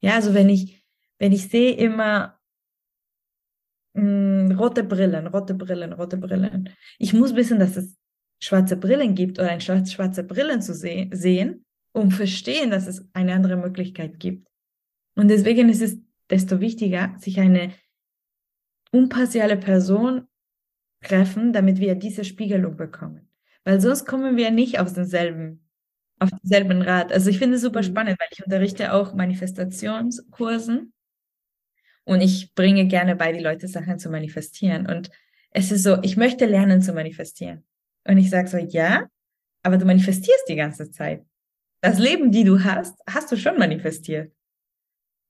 Ja, 0.00 0.14
also 0.14 0.34
wenn 0.34 0.48
ich, 0.48 0.83
wenn 1.24 1.32
ich 1.32 1.48
sehe 1.48 1.72
immer 1.72 2.38
mh, 3.94 4.02
mm, 4.02 4.58
rote 4.58 4.84
Brillen, 4.84 5.26
rote 5.26 5.54
Brillen, 5.54 5.94
rote 5.94 6.18
Brillen, 6.18 6.68
ich 6.98 7.14
muss 7.14 7.34
wissen, 7.34 7.58
dass 7.58 7.78
es 7.78 7.96
schwarze 8.42 8.76
Brillen 8.76 9.14
gibt 9.14 9.38
oder 9.38 9.48
ein 9.48 9.62
schwarze, 9.62 9.90
schwarze 9.90 10.22
Brillen 10.22 10.60
zu 10.60 10.74
se 10.74 11.08
sehen, 11.12 11.64
um 11.92 12.10
verstehen, 12.10 12.70
dass 12.70 12.86
es 12.86 13.08
eine 13.14 13.32
andere 13.32 13.56
Möglichkeit 13.56 14.20
gibt. 14.20 14.46
Und 15.16 15.28
deswegen 15.28 15.70
ist 15.70 15.80
es 15.80 15.96
desto 16.28 16.60
wichtiger, 16.60 17.14
sich 17.18 17.40
eine 17.40 17.72
unpartiale 18.90 19.56
Person 19.56 20.26
treffen, 21.02 21.54
damit 21.54 21.78
wir 21.78 21.94
diese 21.94 22.24
Spiegelung 22.24 22.76
bekommen. 22.76 23.30
Weil 23.64 23.80
sonst 23.80 24.04
kommen 24.04 24.36
wir 24.36 24.50
nicht 24.50 24.78
auf 24.78 24.92
denselben, 24.92 25.66
auf 26.18 26.30
denselben 26.30 26.82
Rat. 26.82 27.12
Also 27.12 27.30
ich 27.30 27.38
finde 27.38 27.56
es 27.56 27.62
super 27.62 27.80
mhm. 27.80 27.86
spannend, 27.86 28.20
weil 28.20 28.28
ich 28.30 28.44
unterrichte 28.44 28.92
auch 28.92 29.14
Manifestationskursen. 29.14 30.93
Und 32.04 32.20
ich 32.20 32.54
bringe 32.54 32.86
gerne 32.86 33.16
bei, 33.16 33.32
die 33.32 33.42
Leute 33.42 33.66
Sachen 33.66 33.98
zu 33.98 34.10
manifestieren. 34.10 34.86
Und 34.86 35.10
es 35.50 35.70
ist 35.70 35.82
so, 35.82 35.98
ich 36.02 36.16
möchte 36.16 36.46
lernen 36.46 36.82
zu 36.82 36.92
manifestieren. 36.92 37.64
Und 38.06 38.18
ich 38.18 38.30
sage 38.30 38.48
so, 38.48 38.58
ja, 38.58 39.08
aber 39.62 39.78
du 39.78 39.86
manifestierst 39.86 40.44
die 40.48 40.56
ganze 40.56 40.90
Zeit. 40.90 41.24
Das 41.80 41.98
Leben, 41.98 42.30
die 42.30 42.44
du 42.44 42.62
hast, 42.62 42.98
hast 43.08 43.32
du 43.32 43.36
schon 43.36 43.58
manifestiert. 43.58 44.32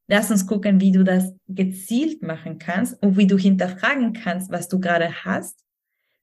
Lass 0.09 0.31
uns 0.31 0.47
gucken, 0.47 0.81
wie 0.81 0.93
du 0.93 1.03
das 1.03 1.33
gezielt 1.47 2.23
machen 2.23 2.59
kannst 2.59 3.01
und 3.03 3.17
wie 3.17 3.27
du 3.27 3.39
hinterfragen 3.39 4.13
kannst, 4.13 4.51
was 4.51 4.69
du 4.69 4.79
gerade 4.79 5.25
hast, 5.25 5.65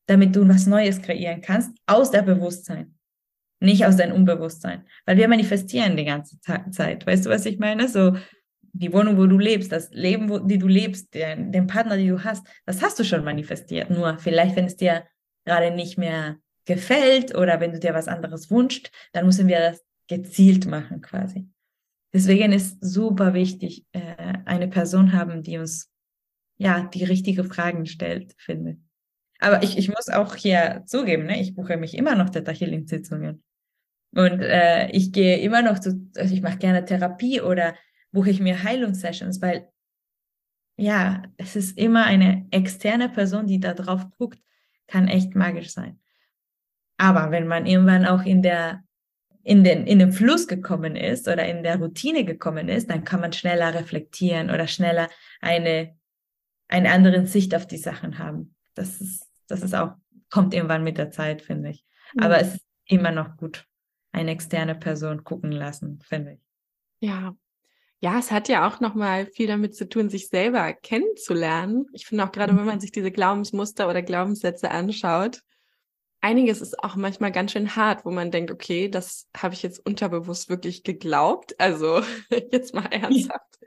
damit 0.05 0.35
du 0.35 0.47
was 0.47 0.67
Neues 0.67 1.01
kreieren 1.01 1.41
kannst 1.41 1.71
aus 1.87 2.11
der 2.11 2.21
Bewusstsein, 2.21 2.95
nicht 3.59 3.85
aus 3.85 3.95
deinem 3.95 4.15
Unbewusstsein. 4.15 4.85
Weil 5.05 5.17
wir 5.17 5.27
manifestieren 5.27 5.97
die 5.97 6.05
ganze 6.05 6.39
Zeit. 6.39 7.05
Weißt 7.05 7.25
du, 7.25 7.29
was 7.29 7.45
ich 7.45 7.57
meine? 7.57 7.87
So 7.87 8.15
die 8.73 8.93
Wohnung, 8.93 9.17
wo 9.17 9.25
du 9.25 9.37
lebst, 9.37 9.71
das 9.71 9.89
Leben, 9.91 10.29
wo, 10.29 10.39
die 10.39 10.57
du 10.57 10.67
lebst, 10.67 11.13
den, 11.13 11.51
den 11.51 11.67
Partner, 11.67 11.97
den 11.97 12.07
du 12.07 12.23
hast, 12.23 12.45
das 12.65 12.81
hast 12.81 12.99
du 12.99 13.03
schon 13.03 13.23
manifestiert. 13.23 13.89
Nur 13.89 14.17
vielleicht, 14.19 14.55
wenn 14.55 14.65
es 14.65 14.75
dir 14.75 15.05
gerade 15.45 15.71
nicht 15.71 15.97
mehr 15.97 16.37
gefällt 16.65 17.35
oder 17.35 17.59
wenn 17.59 17.73
du 17.73 17.79
dir 17.79 17.93
was 17.93 18.07
anderes 18.07 18.51
wünschst, 18.51 18.91
dann 19.13 19.25
müssen 19.25 19.47
wir 19.47 19.59
das 19.59 19.83
gezielt 20.07 20.67
machen 20.67 21.01
quasi. 21.01 21.47
Deswegen 22.13 22.51
ist 22.51 22.77
super 22.81 23.33
wichtig, 23.33 23.85
äh, 23.93 24.39
eine 24.45 24.67
Person 24.67 25.13
haben, 25.13 25.43
die 25.43 25.57
uns 25.57 25.89
ja 26.57 26.89
die 26.93 27.05
richtigen 27.05 27.45
Fragen 27.45 27.85
stellt, 27.85 28.33
finde. 28.37 28.77
Aber 29.39 29.63
ich, 29.63 29.77
ich 29.77 29.89
muss 29.89 30.09
auch 30.09 30.35
hier 30.35 30.83
zugeben, 30.85 31.25
ne, 31.25 31.41
ich 31.41 31.55
buche 31.55 31.77
mich 31.77 31.97
immer 31.97 32.15
noch 32.15 32.29
Theta 32.29 32.51
Healing 32.51 32.85
Sitzungen. 32.85 33.43
Und 34.13 34.41
äh, 34.41 34.91
ich 34.91 35.11
gehe 35.11 35.37
immer 35.39 35.61
noch 35.61 35.79
zu, 35.79 36.09
also 36.17 36.33
ich 36.33 36.41
mache 36.41 36.57
gerne 36.57 36.85
Therapie 36.85 37.41
oder 37.41 37.73
buche 38.11 38.29
ich 38.29 38.39
mir 38.39 38.63
Heilungssessions, 38.63 39.41
weil 39.41 39.69
ja, 40.77 41.23
es 41.37 41.55
ist 41.55 41.77
immer 41.77 42.05
eine 42.05 42.47
externe 42.51 43.09
Person, 43.09 43.45
die 43.45 43.59
da 43.59 43.73
drauf 43.73 44.05
guckt, 44.17 44.39
kann 44.87 45.07
echt 45.07 45.35
magisch 45.35 45.69
sein. 45.69 45.99
Aber 46.97 47.31
wenn 47.31 47.47
man 47.47 47.65
irgendwann 47.65 48.05
auch 48.05 48.23
in 48.23 48.41
der 48.41 48.83
in 49.43 49.63
den, 49.63 49.87
in 49.87 49.99
den 49.99 50.11
Fluss 50.11 50.47
gekommen 50.47 50.95
ist 50.95 51.27
oder 51.27 51.47
in 51.47 51.63
der 51.63 51.77
Routine 51.77 52.25
gekommen 52.25 52.69
ist, 52.69 52.89
dann 52.89 53.03
kann 53.03 53.21
man 53.21 53.33
schneller 53.33 53.73
reflektieren 53.73 54.51
oder 54.51 54.67
schneller 54.67 55.09
eine, 55.39 55.97
eine 56.67 56.91
andere 56.91 57.25
Sicht 57.25 57.55
auf 57.55 57.65
die 57.65 57.77
Sachen 57.77 58.19
haben. 58.19 58.55
Das 58.75 59.01
ist, 59.01 59.27
das 59.47 59.63
ist 59.63 59.73
auch, 59.73 59.95
kommt 60.29 60.53
irgendwann 60.53 60.83
mit 60.83 60.97
der 60.97 61.11
Zeit, 61.11 61.41
finde 61.41 61.71
ich. 61.71 61.83
Mhm. 62.13 62.23
Aber 62.23 62.39
es 62.39 62.55
ist 62.55 62.65
immer 62.85 63.11
noch 63.11 63.35
gut, 63.37 63.65
eine 64.11 64.31
externe 64.31 64.75
Person 64.75 65.23
gucken 65.23 65.51
lassen, 65.51 65.99
finde 66.03 66.33
ich. 66.33 66.41
Ja. 66.99 67.35
Ja, 68.03 68.17
es 68.17 68.31
hat 68.31 68.49
ja 68.49 68.67
auch 68.67 68.79
nochmal 68.79 69.27
viel 69.27 69.47
damit 69.47 69.75
zu 69.75 69.87
tun, 69.87 70.09
sich 70.09 70.27
selber 70.27 70.73
kennenzulernen. 70.73 71.85
Ich 71.93 72.07
finde 72.07 72.23
auch 72.23 72.31
gerade, 72.31 72.55
wenn 72.57 72.65
man 72.65 72.79
sich 72.79 72.91
diese 72.91 73.11
Glaubensmuster 73.11 73.87
oder 73.87 74.01
Glaubenssätze 74.01 74.71
anschaut, 74.71 75.41
einiges 76.21 76.61
ist 76.61 76.83
auch 76.83 76.95
manchmal 76.95 77.31
ganz 77.31 77.51
schön 77.51 77.75
hart, 77.75 78.05
wo 78.05 78.11
man 78.11 78.31
denkt, 78.31 78.51
okay, 78.51 78.89
das 78.89 79.27
habe 79.35 79.53
ich 79.53 79.63
jetzt 79.63 79.85
unterbewusst 79.85 80.49
wirklich 80.49 80.83
geglaubt. 80.83 81.59
Also 81.59 82.01
jetzt 82.51 82.73
mal 82.73 82.87
ernsthaft. 82.91 83.59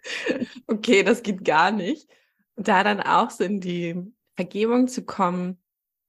Okay, 0.66 1.02
das 1.02 1.22
geht 1.22 1.44
gar 1.44 1.70
nicht. 1.70 2.08
Und 2.56 2.68
da 2.68 2.84
dann 2.84 3.00
auch 3.00 3.30
so 3.30 3.44
in 3.44 3.60
die 3.60 3.96
Vergebung 4.36 4.88
zu 4.88 5.04
kommen, 5.04 5.62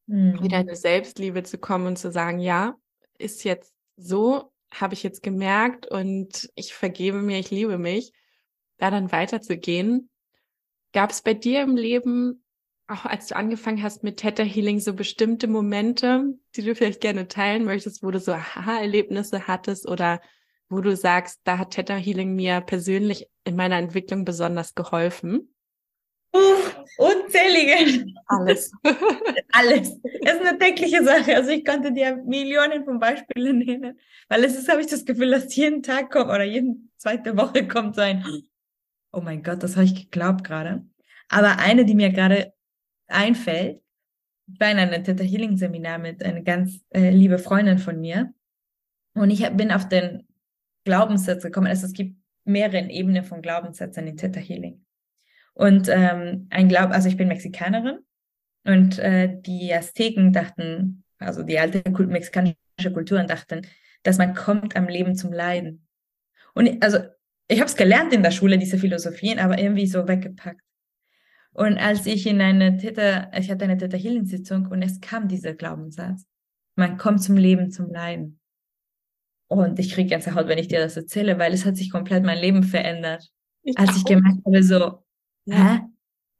mhm. 0.08 0.42
wieder 0.42 0.60
in 0.60 0.68
eine 0.68 0.76
Selbstliebe 0.76 1.44
zu 1.44 1.58
kommen 1.58 1.88
und 1.88 1.98
zu 1.98 2.12
sagen, 2.12 2.40
ja, 2.40 2.76
ist 3.18 3.44
jetzt 3.44 3.74
so, 3.98 4.52
habe 4.80 4.94
ich 4.94 5.04
jetzt 5.04 5.24
gemerkt 5.24 5.88
und 5.88 6.50
ich 6.56 6.74
vergebe 6.74 7.22
mir, 7.22 7.40
ich 7.40 7.52
liebe 7.52 7.78
mich, 7.78 8.12
da 8.78 8.92
dann 8.92 9.12
weiterzugehen. 9.12 10.10
Gab 10.94 11.12
es 11.12 11.22
bei 11.22 11.34
dir 11.34 11.62
im 11.62 11.76
Leben 11.76 12.46
auch 12.88 13.06
als 13.06 13.28
du 13.28 13.36
angefangen 13.36 13.82
hast 13.82 14.04
mit 14.04 14.18
Theta 14.18 14.44
Healing, 14.44 14.80
so 14.80 14.94
bestimmte 14.94 15.48
Momente, 15.48 16.38
die 16.56 16.62
du 16.62 16.76
vielleicht 16.76 17.02
gerne 17.02 17.28
teilen 17.28 17.66
möchtest, 17.66 18.04
wo 18.04 18.12
du 18.12 18.20
so 18.20 18.34
Aha-Erlebnisse 18.34 19.48
hattest 19.48 19.88
oder 19.88 20.22
wo 20.70 20.82
du 20.82 20.96
sagst, 20.96 21.42
da 21.44 21.58
hat 21.58 21.72
Theta 21.72 21.96
Healing 21.96 22.36
mir 22.36 22.62
persönlich 22.62 23.28
in 23.44 23.56
meiner 23.56 23.78
Entwicklung 23.78 24.26
besonders 24.26 24.76
geholfen? 24.76 25.55
Unzählige. 26.98 28.14
Alles. 28.28 28.72
Alles. 29.52 30.00
Es 30.04 30.34
ist 30.34 30.46
eine 30.46 30.58
tägliche 30.58 31.04
Sache. 31.04 31.36
Also 31.36 31.52
ich 31.52 31.66
konnte 31.66 31.92
dir 31.92 32.16
Millionen 32.26 32.86
von 32.86 33.00
Beispielen 33.00 33.60
nennen, 33.60 34.00
weil 34.30 34.44
es 34.44 34.58
ist, 34.58 34.70
habe 34.70 34.82
ich 34.82 34.88
das 34.88 35.06
Gefühl, 35.06 35.32
dass 35.32 35.56
jeden 35.56 35.84
Tag 35.84 36.12
kommt 36.12 36.30
oder 36.30 36.44
jede 36.44 36.76
zweite 36.98 37.36
Woche 37.38 37.68
kommt 37.68 37.96
so 37.96 38.02
ein, 38.02 38.24
oh 39.12 39.22
mein 39.22 39.44
Gott, 39.44 39.64
das 39.64 39.76
habe 39.76 39.86
ich 39.86 39.96
geglaubt 39.96 40.44
gerade. 40.44 40.86
Aber 41.30 41.60
eine, 41.60 41.86
die 41.86 41.96
mir 41.96 42.12
gerade 42.12 42.54
einfällt. 43.08 43.82
Ich 44.48 44.60
war 44.60 44.72
in 44.72 44.78
einem 44.78 45.04
Theta 45.04 45.24
Healing 45.24 45.58
Seminar 45.58 45.98
mit 45.98 46.24
einer 46.24 46.42
ganz 46.42 46.80
äh, 46.92 47.10
liebe 47.10 47.40
Freundin 47.40 47.80
von 47.80 48.00
mir 48.00 48.34
und 49.16 49.32
ich 49.32 49.44
hab, 49.44 49.58
bin 49.58 49.72
auf 49.72 49.90
den 49.90 50.28
Glaubenssatz 50.84 51.44
gekommen. 51.44 51.68
Also 51.68 51.88
es 51.88 51.94
gibt 51.94 52.16
mehrere 52.44 52.90
Ebenen 52.90 53.24
von 53.24 53.42
Glaubenssätzen 53.42 54.06
in 54.06 54.18
Theta 54.18 54.40
Healing. 54.40 54.85
Und 55.56 55.88
ähm, 55.90 56.48
ein 56.52 56.70
Glaub, 56.70 56.92
also 56.92 57.08
ich 57.08 57.18
bin 57.18 57.30
Mexikanerin 57.30 58.00
und 58.66 59.00
äh, 59.00 59.42
die 59.42 59.74
Azteken 59.74 60.34
dachten, 60.34 61.04
also 61.18 61.44
die 61.44 61.58
alte 61.58 61.82
Kult 61.82 62.10
mexikanische 62.10 62.58
Kulturen 62.94 63.26
dachten, 63.26 63.62
dass 64.04 64.18
man 64.18 64.36
kommt 64.36 64.76
am 64.76 64.88
Leben 64.88 65.16
zum 65.16 65.32
Leiden. 65.32 65.88
Und 66.54 66.84
also 66.84 67.00
ich 67.48 67.60
habe 67.60 67.70
es 67.70 67.76
gelernt 67.76 68.14
in 68.14 68.22
der 68.22 68.32
Schule, 68.32 68.58
diese 68.58 68.78
Philosophien, 68.78 69.40
aber 69.40 69.58
irgendwie 69.58 69.88
so 69.88 70.08
weggepackt. 70.08 70.62
Und 71.54 71.78
als 71.78 72.06
ich 72.06 72.28
in 72.28 72.42
eine 72.42 72.78
Täter, 72.78 73.32
ich 73.34 73.50
hatte 73.50 73.64
eine 73.64 73.78
Täter 73.78 73.98
Healing 73.98 74.26
Sitzung 74.26 74.68
und 74.68 74.82
es 74.82 75.00
kam 75.00 75.30
dieser 75.30 75.54
Glaubenssatz. 75.54 76.26
Man 76.76 76.98
kommt 76.98 77.24
zum 77.24 77.38
Leben, 77.38 77.72
zum 77.72 77.90
Leiden. 77.90 78.42
Und 79.48 79.80
ich 79.80 79.94
kriege 79.94 80.10
ganze 80.10 80.36
Haut, 80.36 80.50
wenn 80.50 80.58
ich 80.58 80.68
dir 80.68 80.80
das 80.80 80.98
erzähle, 80.98 81.40
weil 81.40 81.54
es 81.54 81.66
hat 81.66 81.78
sich 81.78 81.92
komplett 81.92 82.26
mein 82.26 82.40
Leben 82.40 82.64
verändert. 82.64 83.32
Ich 83.64 83.78
als 83.78 83.96
ich 83.96 84.04
gemerkt 84.04 84.46
habe, 84.46 84.64
so. 84.64 85.05
Hä? 85.48 85.82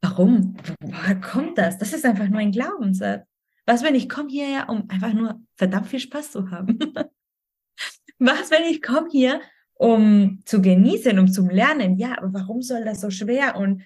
Warum? 0.02 0.56
Woher 0.80 1.20
kommt 1.20 1.58
das? 1.58 1.78
Das 1.78 1.92
ist 1.92 2.04
einfach 2.04 2.28
nur 2.28 2.40
ein 2.40 2.52
Glaubenssatz. 2.52 3.26
Was, 3.66 3.82
wenn 3.82 3.94
ich 3.94 4.08
komme 4.08 4.28
hierher, 4.28 4.68
um 4.68 4.88
einfach 4.88 5.12
nur 5.12 5.40
verdammt 5.56 5.88
viel 5.88 5.98
Spaß 5.98 6.30
zu 6.30 6.50
haben? 6.50 6.78
Was, 8.18 8.50
wenn 8.50 8.64
ich 8.64 8.80
komme 8.80 9.08
hier, 9.10 9.40
um 9.74 10.40
zu 10.44 10.62
genießen, 10.62 11.18
um 11.18 11.28
zu 11.28 11.46
lernen? 11.48 11.98
Ja, 11.98 12.16
aber 12.18 12.32
warum 12.32 12.62
soll 12.62 12.84
das 12.84 13.02
so 13.02 13.10
schwer 13.10 13.56
und 13.56 13.82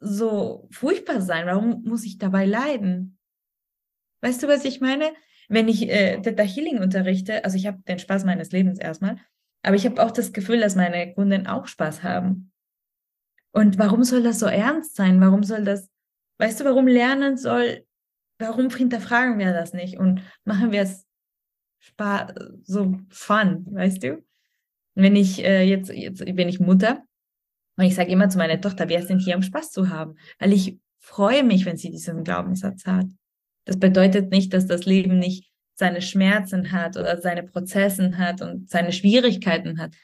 so 0.00 0.68
furchtbar 0.70 1.22
sein? 1.22 1.46
Warum 1.46 1.82
muss 1.84 2.04
ich 2.04 2.18
dabei 2.18 2.44
leiden? 2.44 3.18
Weißt 4.20 4.42
du, 4.42 4.48
was 4.48 4.64
ich 4.64 4.80
meine? 4.80 5.12
Wenn 5.48 5.68
ich 5.68 5.88
äh, 5.88 6.20
Theta 6.20 6.42
Healing 6.42 6.78
unterrichte, 6.78 7.44
also 7.44 7.56
ich 7.56 7.66
habe 7.66 7.80
den 7.88 7.98
Spaß 7.98 8.24
meines 8.24 8.52
Lebens 8.52 8.78
erstmal, 8.78 9.16
aber 9.62 9.76
ich 9.76 9.86
habe 9.86 10.02
auch 10.02 10.10
das 10.10 10.32
Gefühl, 10.32 10.60
dass 10.60 10.76
meine 10.76 11.14
Kunden 11.14 11.46
auch 11.46 11.66
Spaß 11.66 12.02
haben. 12.02 12.49
Und 13.52 13.78
warum 13.78 14.04
soll 14.04 14.22
das 14.22 14.38
so 14.38 14.46
ernst 14.46 14.94
sein? 14.96 15.20
Warum 15.20 15.42
soll 15.42 15.64
das, 15.64 15.88
weißt 16.38 16.60
du, 16.60 16.64
warum 16.64 16.86
lernen 16.86 17.36
soll, 17.36 17.84
warum 18.38 18.70
hinterfragen 18.70 19.38
wir 19.38 19.52
das 19.52 19.72
nicht 19.72 19.98
und 19.98 20.22
machen 20.44 20.72
wir 20.72 20.82
es 20.82 21.06
so 22.62 22.98
fun, 23.10 23.66
weißt 23.70 24.02
du? 24.02 24.24
Wenn 24.94 25.16
ich 25.16 25.44
äh, 25.44 25.62
jetzt, 25.62 25.90
jetzt 25.90 26.24
bin 26.24 26.48
ich 26.48 26.60
Mutter 26.60 27.02
und 27.76 27.84
ich 27.84 27.94
sage 27.94 28.10
immer 28.10 28.28
zu 28.28 28.38
meiner 28.38 28.60
Tochter, 28.60 28.88
wir 28.88 29.02
sind 29.02 29.20
hier, 29.20 29.36
um 29.36 29.42
Spaß 29.42 29.70
zu 29.70 29.88
haben, 29.88 30.16
weil 30.38 30.52
ich 30.52 30.78
freue 30.98 31.42
mich, 31.42 31.64
wenn 31.64 31.76
sie 31.76 31.90
diesen 31.90 32.24
Glaubenssatz 32.24 32.86
hat. 32.86 33.06
Das 33.64 33.78
bedeutet 33.78 34.30
nicht, 34.30 34.52
dass 34.52 34.66
das 34.66 34.84
Leben 34.84 35.18
nicht 35.18 35.50
seine 35.74 36.02
Schmerzen 36.02 36.72
hat 36.72 36.96
oder 36.96 37.20
seine 37.20 37.42
Prozessen 37.42 38.18
hat 38.18 38.42
und 38.42 38.68
seine 38.68 38.92
Schwierigkeiten 38.92 39.78
hat. 39.78 39.94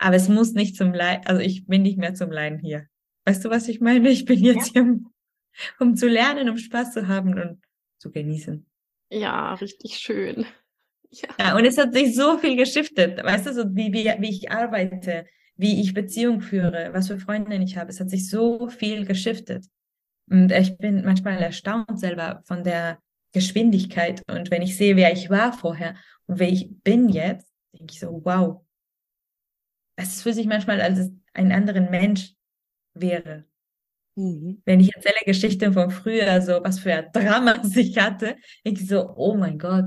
Aber 0.00 0.16
es 0.16 0.30
muss 0.30 0.54
nicht 0.54 0.76
zum 0.76 0.94
Leiden, 0.94 1.26
also 1.26 1.42
ich 1.42 1.66
bin 1.66 1.82
nicht 1.82 1.98
mehr 1.98 2.14
zum 2.14 2.30
Leiden 2.30 2.58
hier. 2.58 2.86
Weißt 3.26 3.44
du, 3.44 3.50
was 3.50 3.68
ich 3.68 3.80
meine? 3.80 4.08
Ich 4.08 4.24
bin 4.24 4.42
jetzt 4.42 4.74
ja. 4.74 4.82
hier, 4.82 4.82
um, 4.82 5.12
um 5.78 5.94
zu 5.94 6.08
lernen, 6.08 6.48
um 6.48 6.56
Spaß 6.56 6.94
zu 6.94 7.06
haben 7.06 7.38
und 7.38 7.62
zu 7.98 8.10
genießen. 8.10 8.66
Ja, 9.10 9.52
richtig 9.54 9.98
schön. 9.98 10.46
Ja. 11.10 11.28
ja, 11.38 11.56
und 11.56 11.66
es 11.66 11.76
hat 11.76 11.92
sich 11.92 12.14
so 12.16 12.38
viel 12.38 12.56
geschiftet. 12.56 13.22
Weißt 13.22 13.46
du, 13.46 13.52
so 13.52 13.64
wie, 13.74 13.92
wie, 13.92 14.06
wie 14.20 14.30
ich 14.30 14.50
arbeite, 14.50 15.26
wie 15.56 15.82
ich 15.82 15.92
Beziehung 15.92 16.40
führe, 16.40 16.90
was 16.94 17.08
für 17.08 17.18
Freundinnen 17.18 17.62
ich 17.62 17.76
habe. 17.76 17.90
Es 17.90 18.00
hat 18.00 18.08
sich 18.08 18.30
so 18.30 18.68
viel 18.68 19.04
geschiftet. 19.04 19.66
Und 20.30 20.50
ich 20.50 20.78
bin 20.78 21.04
manchmal 21.04 21.36
erstaunt 21.42 22.00
selber 22.00 22.42
von 22.46 22.64
der 22.64 22.98
Geschwindigkeit. 23.32 24.22
Und 24.30 24.50
wenn 24.50 24.62
ich 24.62 24.78
sehe, 24.78 24.96
wer 24.96 25.12
ich 25.12 25.28
war 25.28 25.52
vorher 25.52 25.94
und 26.26 26.38
wer 26.38 26.48
ich 26.48 26.70
bin 26.84 27.10
jetzt, 27.10 27.52
denke 27.74 27.92
ich 27.92 28.00
so, 28.00 28.22
wow. 28.24 28.62
Es 30.02 30.22
fühlt 30.22 30.34
sich 30.34 30.46
manchmal, 30.46 30.80
als 30.80 30.98
es 30.98 31.12
ein 31.34 31.52
anderer 31.52 31.80
Mensch 31.80 32.34
wäre. 32.94 33.44
Mhm. 34.16 34.62
Wenn 34.64 34.80
ich 34.80 34.94
erzähle 34.94 35.16
Geschichten 35.24 35.72
von 35.72 35.90
früher, 35.90 36.40
so 36.42 36.60
was 36.62 36.78
für 36.78 36.92
ein 36.92 37.12
Drama 37.12 37.62
ich 37.74 37.98
hatte, 37.98 38.36
ich 38.64 38.86
so, 38.86 39.14
oh 39.16 39.34
mein 39.34 39.58
Gott. 39.58 39.86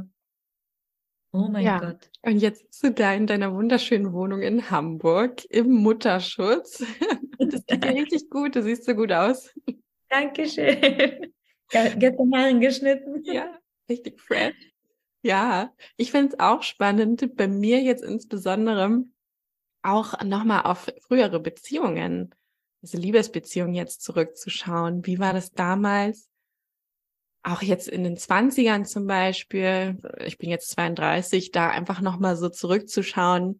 Oh 1.31 1.47
mein 1.49 1.65
ja. 1.65 1.79
Gott. 1.79 2.11
Und 2.21 2.37
jetzt 2.37 2.65
bist 2.67 2.83
du 2.83 2.91
da 2.91 3.13
in 3.13 3.25
deiner 3.25 3.53
wunderschönen 3.53 4.13
Wohnung 4.13 4.41
in 4.41 4.69
Hamburg 4.69 5.43
im 5.49 5.71
Mutterschutz. 5.71 6.83
Das 7.39 7.65
geht 7.65 7.83
dir 7.83 7.89
richtig 7.93 8.29
gut. 8.29 8.55
Du 8.55 8.61
siehst 8.61 8.85
so 8.85 8.93
gut 8.95 9.11
aus. 9.11 9.53
Dankeschön. 10.07 11.33
Gestern 11.69 12.33
Haaren 12.33 12.61
geschnitten. 12.61 13.21
Ja, 13.25 13.57
richtig 13.89 14.21
fresh. 14.21 14.53
Ja, 15.23 15.73
ich 15.97 16.11
finde 16.11 16.33
es 16.33 16.39
auch 16.39 16.63
spannend, 16.63 17.35
bei 17.35 17.47
mir 17.49 17.81
jetzt 17.81 18.03
insbesondere 18.03 19.03
auch 19.83 20.21
nochmal 20.23 20.63
auf 20.63 20.91
frühere 21.07 21.39
Beziehungen, 21.39 22.33
also 22.81 22.97
Liebesbeziehungen 22.97 23.75
jetzt 23.75 24.01
zurückzuschauen. 24.01 25.05
Wie 25.05 25.19
war 25.19 25.33
das 25.33 25.51
damals? 25.51 26.29
auch 27.43 27.61
jetzt 27.61 27.89
in 27.89 28.03
den 28.03 28.17
Zwanzigern 28.17 28.85
zum 28.85 29.05
Beispiel, 29.05 29.97
ich 30.25 30.37
bin 30.37 30.49
jetzt 30.49 30.69
32, 30.71 31.51
da 31.51 31.69
einfach 31.69 31.99
nochmal 31.99 32.37
so 32.37 32.49
zurückzuschauen, 32.49 33.59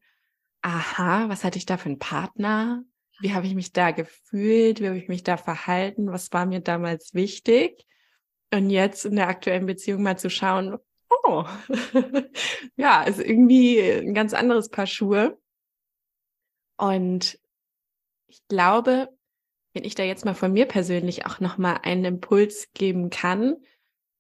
aha, 0.62 1.28
was 1.28 1.44
hatte 1.44 1.58
ich 1.58 1.66
da 1.66 1.78
für 1.78 1.88
einen 1.88 2.00
Partner? 2.00 2.84
Wie 3.20 3.34
habe 3.34 3.46
ich 3.46 3.54
mich 3.54 3.74
da 3.74 3.92
gefühlt? 3.92 4.80
Wie 4.80 4.88
habe 4.88 4.98
ich 4.98 5.10
mich 5.10 5.24
da 5.24 5.38
verhalten? 5.38 6.12
Was 6.12 6.32
war 6.32 6.46
mir 6.46 6.62
damals 6.62 7.14
wichtig? 7.14 7.86
Und 8.54 8.70
jetzt 8.70 9.06
in 9.06 9.18
der 9.18 9.28
aktuellen 9.28 9.66
Beziehung 9.66 10.02
mal 10.02 10.18
zu 10.18 10.30
schauen, 10.30 10.78
oh, 11.10 11.44
ja, 12.78 13.04
ist 13.04 13.20
irgendwie 13.20 13.82
ein 13.82 14.14
ganz 14.14 14.34
anderes 14.34 14.70
Paar 14.70 14.88
Schuhe. 14.88 15.38
Und 16.78 17.40
ich 18.28 18.46
glaube, 18.48 19.10
wenn 19.74 19.84
ich 19.84 19.96
da 19.96 20.04
jetzt 20.04 20.26
mal 20.26 20.36
von 20.36 20.54
mir 20.54 20.66
persönlich 20.66 21.26
auch 21.26 21.40
nochmal 21.40 21.80
einen 21.84 22.06
Impuls 22.06 22.70
geben 22.74 23.10
kann, 23.10 23.56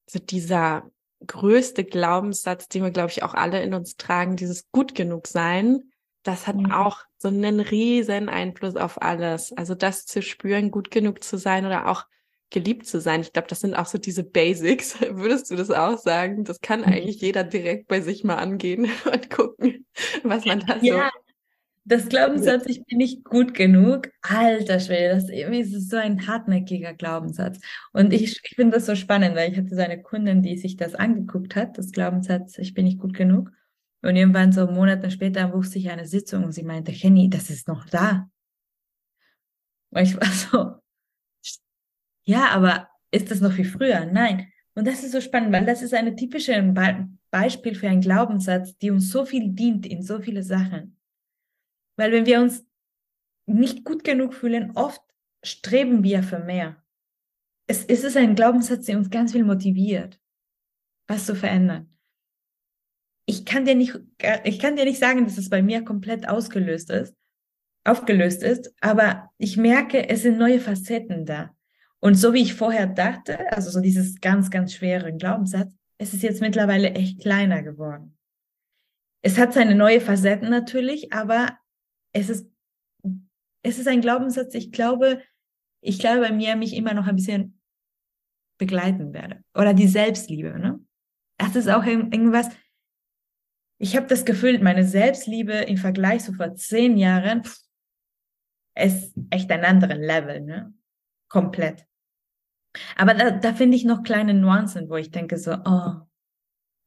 so 0.07 0.19
dieser 0.19 0.89
größte 1.25 1.83
Glaubenssatz, 1.83 2.67
den 2.67 2.83
wir, 2.83 2.91
glaube 2.91 3.11
ich, 3.11 3.23
auch 3.23 3.33
alle 3.33 3.61
in 3.61 3.73
uns 3.73 3.95
tragen, 3.95 4.35
dieses 4.35 4.69
gut 4.71 4.95
genug 4.95 5.27
sein, 5.27 5.91
das 6.23 6.47
hat 6.47 6.55
mhm. 6.55 6.71
auch 6.71 6.99
so 7.17 7.27
einen 7.27 7.59
riesen 7.59 8.29
Einfluss 8.29 8.75
auf 8.75 9.01
alles. 9.01 9.51
Also 9.53 9.75
das 9.75 10.05
zu 10.05 10.21
spüren, 10.21 10.71
gut 10.71 10.89
genug 10.89 11.23
zu 11.23 11.37
sein 11.37 11.65
oder 11.65 11.87
auch 11.89 12.05
geliebt 12.49 12.85
zu 12.85 13.01
sein. 13.01 13.21
Ich 13.21 13.33
glaube, 13.33 13.47
das 13.47 13.59
sind 13.59 13.73
auch 13.73 13.87
so 13.87 13.97
diese 13.97 14.23
Basics. 14.23 14.99
Würdest 15.09 15.51
du 15.51 15.55
das 15.55 15.69
auch 15.71 15.97
sagen? 15.97 16.45
Das 16.45 16.61
kann 16.61 16.81
mhm. 16.81 16.87
eigentlich 16.87 17.19
jeder 17.21 17.43
direkt 17.43 17.87
bei 17.87 18.01
sich 18.01 18.23
mal 18.23 18.35
angehen 18.35 18.89
und 19.11 19.29
gucken, 19.29 19.85
was 20.23 20.45
man 20.45 20.61
da 20.61 20.77
ja, 20.81 21.11
so 21.13 21.22
das 21.85 22.07
Glaubenssatz, 22.07 22.65
ich 22.67 22.85
bin 22.85 22.97
nicht 22.97 23.25
gut 23.25 23.53
genug, 23.53 24.09
alter 24.21 24.79
Schwede, 24.79 25.15
das 25.15 25.29
ist 25.29 25.89
so 25.89 25.97
ein 25.97 26.27
hartnäckiger 26.27 26.93
Glaubenssatz. 26.93 27.59
Und 27.91 28.13
ich, 28.13 28.39
ich 28.43 28.55
finde 28.55 28.77
das 28.77 28.85
so 28.85 28.95
spannend, 28.95 29.35
weil 29.35 29.51
ich 29.51 29.57
hatte 29.57 29.75
so 29.75 29.81
eine 29.81 30.01
Kundin, 30.01 30.41
die 30.41 30.57
sich 30.57 30.77
das 30.77 30.95
angeguckt 30.95 31.55
hat, 31.55 31.77
das 31.77 31.91
Glaubenssatz, 31.91 32.57
ich 32.57 32.73
bin 32.73 32.85
nicht 32.85 32.99
gut 32.99 33.13
genug. 33.13 33.51
Und 34.01 34.15
irgendwann 34.15 34.51
so 34.51 34.67
Monate 34.67 35.11
später 35.11 35.53
wuchs 35.53 35.71
sich 35.71 35.89
eine 35.89 36.05
Sitzung 36.05 36.43
und 36.43 36.51
sie 36.51 36.63
meinte, 36.63 36.91
Henny, 36.91 37.29
das 37.29 37.49
ist 37.49 37.67
noch 37.67 37.85
da. 37.85 38.29
Und 39.91 40.01
ich 40.01 40.15
war 40.15 40.27
so, 40.31 40.81
ja, 42.25 42.49
aber 42.49 42.89
ist 43.11 43.29
das 43.29 43.41
noch 43.41 43.57
wie 43.57 43.65
früher? 43.65 44.05
Nein. 44.05 44.47
Und 44.75 44.87
das 44.87 45.03
ist 45.03 45.11
so 45.11 45.21
spannend, 45.21 45.53
weil 45.53 45.65
das 45.65 45.81
ist 45.81 45.93
ein 45.93 46.15
typisches 46.17 46.55
Be 46.73 47.07
Beispiel 47.29 47.75
für 47.75 47.87
einen 47.87 48.01
Glaubenssatz, 48.01 48.77
die 48.77 48.91
uns 48.91 49.09
so 49.09 49.25
viel 49.25 49.49
dient 49.49 49.85
in 49.85 50.03
so 50.03 50.19
viele 50.19 50.43
Sachen. 50.43 50.97
Weil 51.95 52.11
wenn 52.11 52.25
wir 52.25 52.41
uns 52.41 52.65
nicht 53.45 53.83
gut 53.83 54.03
genug 54.03 54.33
fühlen, 54.33 54.71
oft 54.75 55.01
streben 55.43 56.03
wir 56.03 56.23
für 56.23 56.39
mehr. 56.39 56.83
Es, 57.67 57.83
ist 57.85 58.17
ein 58.17 58.35
Glaubenssatz, 58.35 58.85
der 58.85 58.97
uns 58.97 59.09
ganz 59.09 59.31
viel 59.31 59.43
motiviert, 59.43 60.19
was 61.07 61.25
zu 61.25 61.35
verändern. 61.35 61.97
Ich 63.25 63.45
kann 63.45 63.65
dir 63.65 63.75
nicht, 63.75 63.97
ich 64.43 64.59
kann 64.59 64.75
dir 64.75 64.85
nicht 64.85 64.99
sagen, 64.99 65.23
dass 65.23 65.37
es 65.37 65.49
bei 65.49 65.61
mir 65.61 65.83
komplett 65.83 66.27
ausgelöst 66.27 66.89
ist, 66.89 67.15
aufgelöst 67.85 68.43
ist, 68.43 68.73
aber 68.81 69.31
ich 69.37 69.55
merke, 69.55 70.09
es 70.09 70.23
sind 70.23 70.37
neue 70.37 70.59
Facetten 70.59 71.25
da. 71.25 71.55
Und 71.99 72.15
so 72.15 72.33
wie 72.33 72.41
ich 72.41 72.53
vorher 72.53 72.87
dachte, 72.87 73.49
also 73.51 73.69
so 73.69 73.79
dieses 73.79 74.19
ganz, 74.19 74.51
ganz 74.51 74.73
schwere 74.73 75.15
Glaubenssatz, 75.15 75.73
es 75.97 76.13
ist 76.13 76.23
jetzt 76.23 76.41
mittlerweile 76.41 76.91
echt 76.91 77.21
kleiner 77.21 77.63
geworden. 77.63 78.17
Es 79.21 79.37
hat 79.37 79.53
seine 79.53 79.73
neue 79.73 80.01
Facetten 80.01 80.49
natürlich, 80.49 81.13
aber 81.13 81.57
es 82.13 82.29
ist, 82.29 82.49
es 83.63 83.79
ist 83.79 83.87
ein 83.87 84.01
Glaubenssatz, 84.01 84.53
ich 84.53 84.71
glaube, 84.71 85.21
ich 85.81 85.99
glaube 85.99 86.21
bei 86.21 86.31
mir 86.31 86.55
mich 86.55 86.75
immer 86.75 86.93
noch 86.93 87.07
ein 87.07 87.15
bisschen 87.15 87.59
begleiten 88.57 89.13
werde. 89.13 89.43
Oder 89.55 89.73
die 89.73 89.87
Selbstliebe, 89.87 90.57
ne? 90.59 90.79
Das 91.37 91.55
ist 91.55 91.67
auch 91.67 91.83
irgendwas, 91.83 92.49
ich 93.79 93.97
habe 93.97 94.07
das 94.07 94.23
Gefühl, 94.23 94.59
meine 94.59 94.85
Selbstliebe 94.85 95.53
im 95.53 95.77
Vergleich 95.77 96.23
zu 96.23 96.33
vor 96.33 96.55
zehn 96.55 96.97
Jahren 96.97 97.41
ist 98.75 99.13
echt 99.29 99.51
ein 99.51 99.65
anderes 99.65 99.97
Level, 99.97 100.41
ne? 100.41 100.73
Komplett. 101.27 101.85
Aber 102.95 103.13
da, 103.13 103.31
da 103.31 103.53
finde 103.53 103.75
ich 103.75 103.85
noch 103.85 104.03
kleine 104.03 104.33
Nuancen, 104.33 104.89
wo 104.89 104.95
ich 104.95 105.11
denke 105.11 105.37
so, 105.37 105.53
oh, 105.53 105.93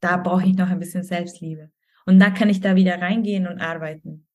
da 0.00 0.16
brauche 0.16 0.46
ich 0.46 0.56
noch 0.56 0.68
ein 0.68 0.78
bisschen 0.78 1.04
Selbstliebe. 1.04 1.70
Und 2.06 2.18
da 2.18 2.30
kann 2.30 2.48
ich 2.48 2.60
da 2.60 2.76
wieder 2.76 3.00
reingehen 3.00 3.46
und 3.46 3.60
arbeiten. 3.60 4.25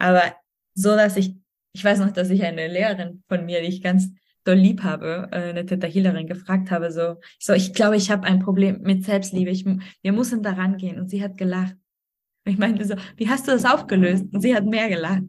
Aber 0.00 0.34
so, 0.74 0.96
dass 0.96 1.16
ich, 1.16 1.34
ich 1.72 1.84
weiß 1.84 2.00
noch, 2.00 2.10
dass 2.10 2.30
ich 2.30 2.42
eine 2.42 2.66
Lehrerin 2.68 3.22
von 3.28 3.44
mir, 3.44 3.60
die 3.60 3.68
ich 3.68 3.82
ganz 3.82 4.08
doll 4.44 4.56
lieb 4.56 4.82
habe, 4.82 5.28
äh, 5.30 5.50
eine 5.50 5.66
Theta 5.66 5.86
Healerin, 5.86 6.26
gefragt 6.26 6.70
habe, 6.70 6.90
so, 6.90 7.16
so, 7.38 7.52
ich 7.52 7.74
glaube, 7.74 7.96
ich 7.96 8.10
habe 8.10 8.26
ein 8.26 8.40
Problem 8.40 8.80
mit 8.82 9.04
Selbstliebe. 9.04 9.50
Ich, 9.50 9.64
wir 9.66 10.12
müssen 10.12 10.42
da 10.42 10.52
rangehen. 10.52 10.98
Und 10.98 11.10
sie 11.10 11.22
hat 11.22 11.36
gelacht. 11.36 11.76
Und 12.46 12.52
ich 12.52 12.58
meinte 12.58 12.84
so, 12.84 12.94
wie 13.16 13.28
hast 13.28 13.46
du 13.46 13.52
das 13.52 13.66
aufgelöst? 13.66 14.24
Und 14.32 14.40
sie 14.40 14.54
hat 14.54 14.64
mehr 14.64 14.88
gelacht. 14.88 15.22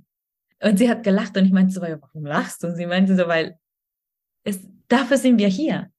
Und 0.63 0.77
sie 0.77 0.89
hat 0.89 1.03
gelacht 1.03 1.35
und 1.37 1.45
ich 1.45 1.51
meinte 1.51 1.73
so, 1.73 1.81
warum 1.81 2.25
lachst 2.25 2.63
du? 2.63 2.67
Und 2.67 2.75
sie 2.75 2.85
meinte 2.85 3.15
so, 3.15 3.27
weil 3.27 3.57
es, 4.43 4.59
dafür 4.87 5.17
sind 5.17 5.39
wir 5.39 5.47
hier. 5.47 5.91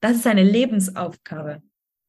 Das 0.00 0.16
ist 0.16 0.26
eine 0.26 0.44
Lebensaufgabe. 0.44 1.62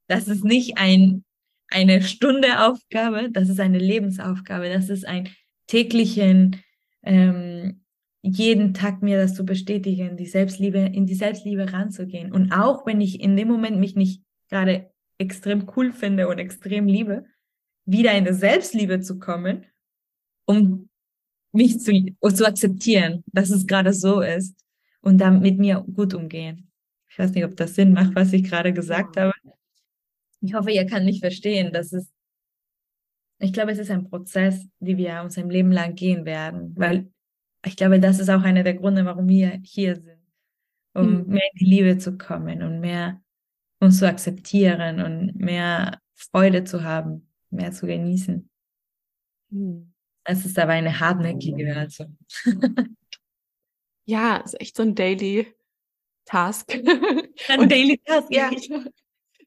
Das 0.08 0.28
ist 0.28 0.44
nicht 0.44 0.78
ein, 0.78 1.26
eine 1.70 2.02
Stunde 2.04 2.68
Aufgabe, 2.68 3.30
das 3.32 3.50
ist 3.50 3.60
eine 3.60 3.80
Lebensaufgabe. 3.80 4.70
Das 4.70 4.90
ist 4.90 5.06
ein 5.06 5.30
täglichen, 5.68 6.62
ähm, 7.04 7.84
jeden 8.22 8.74
Tag 8.74 9.02
mir 9.02 9.18
das 9.18 9.34
zu 9.34 9.46
bestätigen, 9.46 10.16
die 10.16 10.26
Selbstliebe, 10.26 10.80
in 10.80 11.06
die 11.06 11.16
Selbstliebe 11.16 11.74
ranzugehen. 11.74 12.32
Und 12.32 12.52
auch 12.54 12.86
wenn 12.86 13.02
ich 13.02 13.20
in 13.20 13.36
dem 13.36 13.50
Moment 13.50 13.80
mich 13.80 13.96
nicht 13.96 14.24
gerade 14.50 14.90
extrem 15.18 15.70
cool 15.76 15.92
finde 15.92 16.28
und 16.28 16.40
extrem 16.40 16.88
liebe, 16.88 17.26
wieder 17.86 18.14
in 18.14 18.26
die 18.26 18.34
Selbstliebe 18.34 19.02
zu 19.02 19.20
kommen, 19.20 19.66
um 20.46 20.90
mich 21.52 21.80
zu, 21.80 21.92
zu 22.34 22.48
akzeptieren, 22.48 23.24
dass 23.28 23.50
es 23.50 23.68
gerade 23.68 23.94
so 23.94 24.22
ist 24.22 24.56
und 25.02 25.20
dann 25.20 25.42
mit 25.42 25.60
mir 25.60 25.86
gut 25.94 26.14
umgehen. 26.14 26.72
Ich 27.10 27.20
weiß 27.20 27.32
nicht, 27.32 27.46
ob 27.46 27.56
das 27.56 27.76
Sinn 27.76 27.94
macht, 27.94 28.16
was 28.16 28.34
ich 28.34 28.44
gerade 28.44 28.74
gesagt 28.74 29.18
habe. 29.18 29.34
Ich 30.42 30.54
hoffe, 30.54 30.72
ihr 30.72 30.86
kann 30.86 31.06
mich 31.06 31.20
verstehen, 31.20 31.72
dass 31.72 31.94
es 31.94 32.12
ich 33.40 33.54
glaube, 33.54 33.72
es 33.72 33.80
ist 33.80 33.92
ein 33.92 34.10
Prozess, 34.10 34.68
den 34.80 34.98
wir 34.98 35.22
unser 35.24 35.44
Leben 35.46 35.72
lang 35.72 35.96
gehen 35.96 36.26
werden, 36.26 36.74
weil 36.78 37.12
ich 37.66 37.76
glaube, 37.76 38.00
das 38.00 38.20
ist 38.20 38.30
auch 38.30 38.42
einer 38.42 38.64
der 38.64 38.74
Gründe, 38.74 39.06
warum 39.06 39.28
wir 39.28 39.60
hier 39.64 39.96
sind, 39.96 40.22
um 40.94 41.24
mhm. 41.24 41.28
mehr 41.28 41.50
in 41.54 41.60
die 41.60 41.66
Liebe 41.66 41.98
zu 41.98 42.18
kommen 42.18 42.62
und 42.62 42.80
mehr 42.80 43.22
uns 43.80 44.00
zu 44.00 44.08
akzeptieren 44.08 45.02
und 45.02 45.36
mehr 45.36 46.00
Freude 46.16 46.64
zu 46.64 46.84
haben, 46.84 47.28
mehr 47.50 47.72
zu 47.72 47.86
genießen. 47.86 48.50
Mhm. 49.50 49.94
Es 50.26 50.46
ist 50.46 50.58
aber 50.58 50.74
eine 50.74 51.00
hartnäckige 51.00 51.76
also. 51.76 52.06
ja, 54.06 54.42
es 54.44 54.46
ist 54.54 54.62
echt 54.62 54.78
so 54.78 54.84
ein 54.84 54.96
Daily 54.96 55.54
Task. 56.26 56.74
Ein 57.50 57.68
Daily 57.68 58.00
Task, 58.06 58.28
ja. 58.32 58.50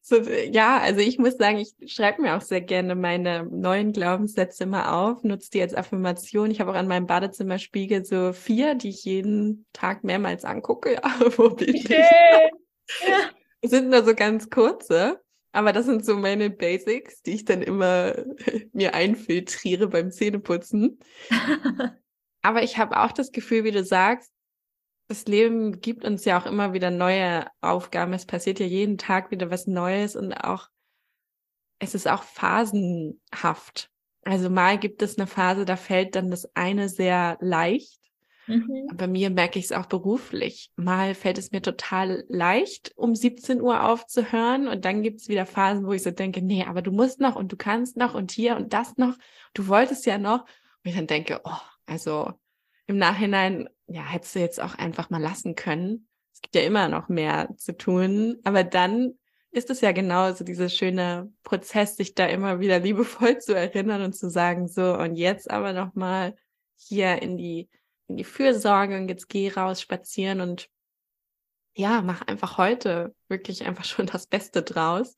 So, 0.09 0.19
ja, 0.19 0.79
also 0.79 1.01
ich 1.01 1.19
muss 1.19 1.37
sagen, 1.37 1.59
ich 1.59 1.75
schreibe 1.93 2.23
mir 2.23 2.37
auch 2.37 2.41
sehr 2.41 2.61
gerne 2.61 2.95
meine 2.95 3.43
neuen 3.43 3.93
Glaubenssätze 3.93 4.63
immer 4.63 4.95
auf, 4.95 5.25
nutze 5.25 5.51
die 5.51 5.61
als 5.61 5.75
Affirmation. 5.75 6.49
Ich 6.53 6.61
habe 6.61 6.71
auch 6.71 6.77
an 6.77 6.87
meinem 6.87 7.09
Badezimmerspiegel 7.09 8.05
so 8.05 8.33
vier, 8.33 8.77
die 8.77 8.91
ich 8.91 9.05
jeden 9.05 9.67
Tag 9.73 10.05
mehrmals 10.05 10.45
angucke. 10.45 10.91
Ja, 11.03 11.13
wo 11.37 11.51
bin 11.51 11.75
ich? 11.75 11.89
Ja. 11.89 13.31
Sind 13.63 13.91
nur 13.91 14.05
so 14.05 14.15
ganz 14.15 14.49
kurze, 14.49 15.21
aber 15.51 15.73
das 15.73 15.87
sind 15.87 16.05
so 16.05 16.17
meine 16.17 16.51
Basics, 16.51 17.23
die 17.23 17.33
ich 17.33 17.45
dann 17.45 17.61
immer 17.61 18.15
mir 18.73 18.95
einfiltriere 18.95 19.89
beim 19.89 20.13
Zähneputzen. 20.13 21.01
aber 22.43 22.63
ich 22.63 22.79
habe 22.79 23.01
auch 23.01 23.11
das 23.11 23.33
Gefühl, 23.33 23.65
wie 23.65 23.73
du 23.73 23.83
sagst, 23.83 24.31
das 25.09 25.27
Leben 25.27 25.81
gibt 25.81 26.05
uns 26.05 26.25
ja 26.25 26.41
auch 26.41 26.47
immer 26.47 26.73
wieder 26.73 26.91
neue 26.91 27.47
Aufgaben. 27.61 28.13
Es 28.13 28.27
passiert 28.27 28.61
ja 28.61 28.67
jeden 28.67 28.99
Tag 28.99 29.31
wieder 29.31 29.51
was 29.51 29.67
Neues 29.67 30.17
und 30.17 30.33
auch, 30.33 30.69
es 31.79 31.95
ist 31.95 32.09
auch 32.09 32.23
phasenhaft. 32.23 33.91
Also 34.23 34.51
mal 34.51 34.79
gibt 34.79 35.03
es 35.03 35.19
eine 35.19 35.27
Phase, 35.27 35.65
da 35.65 35.77
fällt 35.77 36.17
dann 36.17 36.31
das 36.31 36.51
eine 36.55 36.89
sehr 36.89 37.39
leicht 37.41 38.01
Mhm. 38.47 38.89
Bei 38.95 39.07
mir 39.07 39.31
merke 39.31 39.59
ich 39.59 39.67
es 39.67 39.73
auch 39.73 39.87
beruflich. 39.87 40.71
Mal 40.77 41.15
fällt 41.15 41.39
es 41.39 41.51
mir 41.51 41.63
total 41.63 42.25
leicht, 42.29 42.93
um 42.97 43.15
17 43.15 43.61
Uhr 43.61 43.85
aufzuhören. 43.85 44.69
Und 44.69 44.85
dann 44.85 45.03
gibt 45.03 45.21
es 45.21 45.29
wieder 45.29 45.47
Phasen, 45.47 45.87
wo 45.87 45.93
ich 45.93 46.03
so 46.03 46.11
denke, 46.11 46.43
nee, 46.43 46.65
aber 46.65 46.83
du 46.83 46.93
musst 46.93 47.21
noch 47.21 47.37
und 47.37 47.51
du 47.53 47.57
kannst 47.57 47.97
noch 47.97 48.15
und 48.15 48.31
hier 48.31 48.57
und 48.57 48.73
das 48.73 48.97
noch. 48.97 49.17
Du 49.55 49.67
wolltest 49.67 50.07
ja 50.07 50.19
noch. 50.19 50.43
Und 50.43 50.91
ich 50.91 50.95
dann 50.95 51.07
denke, 51.07 51.41
oh, 51.45 51.51
also 51.87 52.33
im 52.87 52.99
Nachhinein, 52.99 53.69
ja, 53.87 54.03
hättest 54.03 54.35
du 54.35 54.41
jetzt 54.41 54.61
auch 54.61 54.75
einfach 54.77 55.11
mal 55.11 55.21
lassen 55.21 55.55
können. 55.55 56.09
Es 56.33 56.41
gibt 56.41 56.55
ja 56.55 56.63
immer 56.63 56.89
noch 56.89 57.09
mehr 57.09 57.49
zu 57.57 57.77
tun. 57.77 58.39
Aber 58.45 58.65
dann 58.65 59.19
ist 59.51 59.71
es 59.71 59.81
ja 59.81 59.93
genauso 59.93 60.45
dieser 60.45 60.69
schöne 60.69 61.33
Prozess, 61.43 61.97
sich 61.97 62.15
da 62.15 62.27
immer 62.27 62.61
wieder 62.61 62.79
liebevoll 62.79 63.39
zu 63.39 63.55
erinnern 63.55 64.03
und 64.03 64.15
zu 64.15 64.29
sagen, 64.29 64.69
so, 64.69 64.95
und 64.97 65.17
jetzt 65.17 65.51
aber 65.51 65.73
nochmal 65.73 66.37
hier 66.77 67.23
in 67.23 67.37
die 67.37 67.69
in 68.09 68.17
die 68.17 68.25
Fürsorge 68.25 68.97
und 68.97 69.09
jetzt 69.09 69.29
geh 69.29 69.49
raus 69.49 69.81
spazieren 69.81 70.41
und 70.41 70.69
ja, 71.75 72.01
mach 72.03 72.23
einfach 72.23 72.57
heute 72.57 73.15
wirklich 73.29 73.65
einfach 73.67 73.85
schon 73.85 74.07
das 74.07 74.27
Beste 74.27 74.63
draus 74.63 75.17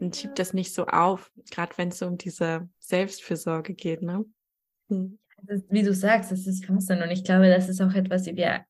und 0.00 0.16
schieb 0.16 0.34
das 0.34 0.52
nicht 0.52 0.74
so 0.74 0.86
auf, 0.86 1.30
gerade 1.50 1.76
wenn 1.76 1.88
es 1.88 2.02
um 2.02 2.18
diese 2.18 2.68
Selbstfürsorge 2.78 3.74
geht, 3.74 4.02
ne? 4.02 4.24
Hm. 4.88 5.18
Ist, 5.48 5.64
wie 5.70 5.82
du 5.82 5.92
sagst, 5.94 6.30
das 6.30 6.46
ist 6.46 6.64
Fasten 6.64 7.02
und 7.02 7.10
ich 7.10 7.24
glaube, 7.24 7.48
das 7.48 7.68
ist 7.68 7.80
auch 7.80 7.94
etwas, 7.94 8.26
wie 8.26 8.36
wir 8.36 8.64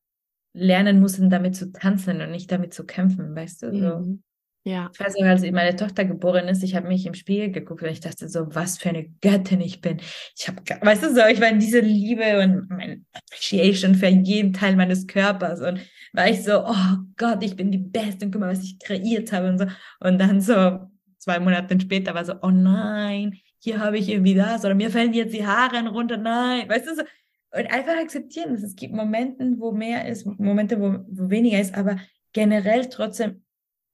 lernen 0.53 0.99
müssen, 0.99 1.29
damit 1.29 1.55
zu 1.55 1.71
tanzen 1.71 2.21
und 2.21 2.31
nicht 2.31 2.51
damit 2.51 2.73
zu 2.73 2.85
kämpfen, 2.85 3.35
weißt 3.35 3.63
du? 3.63 3.71
So. 3.71 3.99
Mhm. 3.99 4.23
Ja. 4.65 4.89
Ich 4.93 4.99
weiß 4.99 5.15
auch, 5.17 5.25
als 5.25 5.41
meine 5.51 5.75
Tochter 5.75 6.05
geboren 6.05 6.47
ist, 6.47 6.63
ich 6.63 6.75
habe 6.75 6.87
mich 6.87 7.05
im 7.05 7.13
Spiegel 7.15 7.51
geguckt 7.51 7.83
und 7.83 7.89
ich 7.89 7.99
dachte 7.99 8.29
so, 8.29 8.47
was 8.55 8.77
für 8.77 8.89
eine 8.89 9.09
Göttin 9.21 9.59
ich 9.59 9.81
bin. 9.81 9.99
Ich 10.37 10.47
habe, 10.47 10.61
weißt 10.81 11.03
du 11.03 11.13
so, 11.13 11.21
ich 11.29 11.41
war 11.41 11.49
in 11.49 11.59
diese 11.59 11.81
Liebe 11.81 12.39
und 12.39 12.69
mein 12.69 13.05
Appreciation 13.11 13.95
für 13.95 14.07
jeden 14.07 14.53
Teil 14.53 14.77
meines 14.77 15.05
Körpers 15.05 15.59
und 15.59 15.81
war 16.13 16.29
ich 16.29 16.43
so, 16.43 16.63
oh 16.65 16.97
Gott, 17.17 17.43
ich 17.43 17.57
bin 17.57 17.71
die 17.71 17.77
Beste 17.77 18.25
und 18.25 18.31
guck 18.31 18.39
mal, 18.39 18.51
was 18.51 18.63
ich 18.63 18.79
kreiert 18.79 19.33
habe 19.33 19.49
und 19.49 19.57
so. 19.57 19.65
Und 19.99 20.17
dann 20.19 20.39
so 20.39 20.79
zwei 21.17 21.39
Monate 21.39 21.77
später 21.81 22.13
war 22.13 22.23
so, 22.23 22.35
oh 22.41 22.51
nein, 22.51 23.37
hier 23.63 23.79
habe 23.79 23.97
ich 23.97 24.09
irgendwie 24.09 24.35
das 24.35 24.65
oder 24.65 24.75
mir 24.75 24.91
fallen 24.91 25.13
jetzt 25.13 25.33
die 25.33 25.47
Haare 25.47 25.87
runter, 25.87 26.17
nein, 26.17 26.67
weißt 26.67 26.85
du 26.85 26.95
so. 26.95 27.01
Und 27.51 27.71
einfach 27.71 27.95
akzeptieren, 27.95 28.53
dass 28.53 28.63
es 28.63 28.75
gibt 28.75 28.93
Momente, 28.93 29.55
wo 29.57 29.71
mehr 29.71 30.07
ist, 30.07 30.25
Momente, 30.25 30.81
wo, 30.81 30.99
wo 31.07 31.29
weniger 31.29 31.61
ist, 31.61 31.73
aber 31.75 31.97
generell 32.33 32.89
trotzdem 32.89 33.43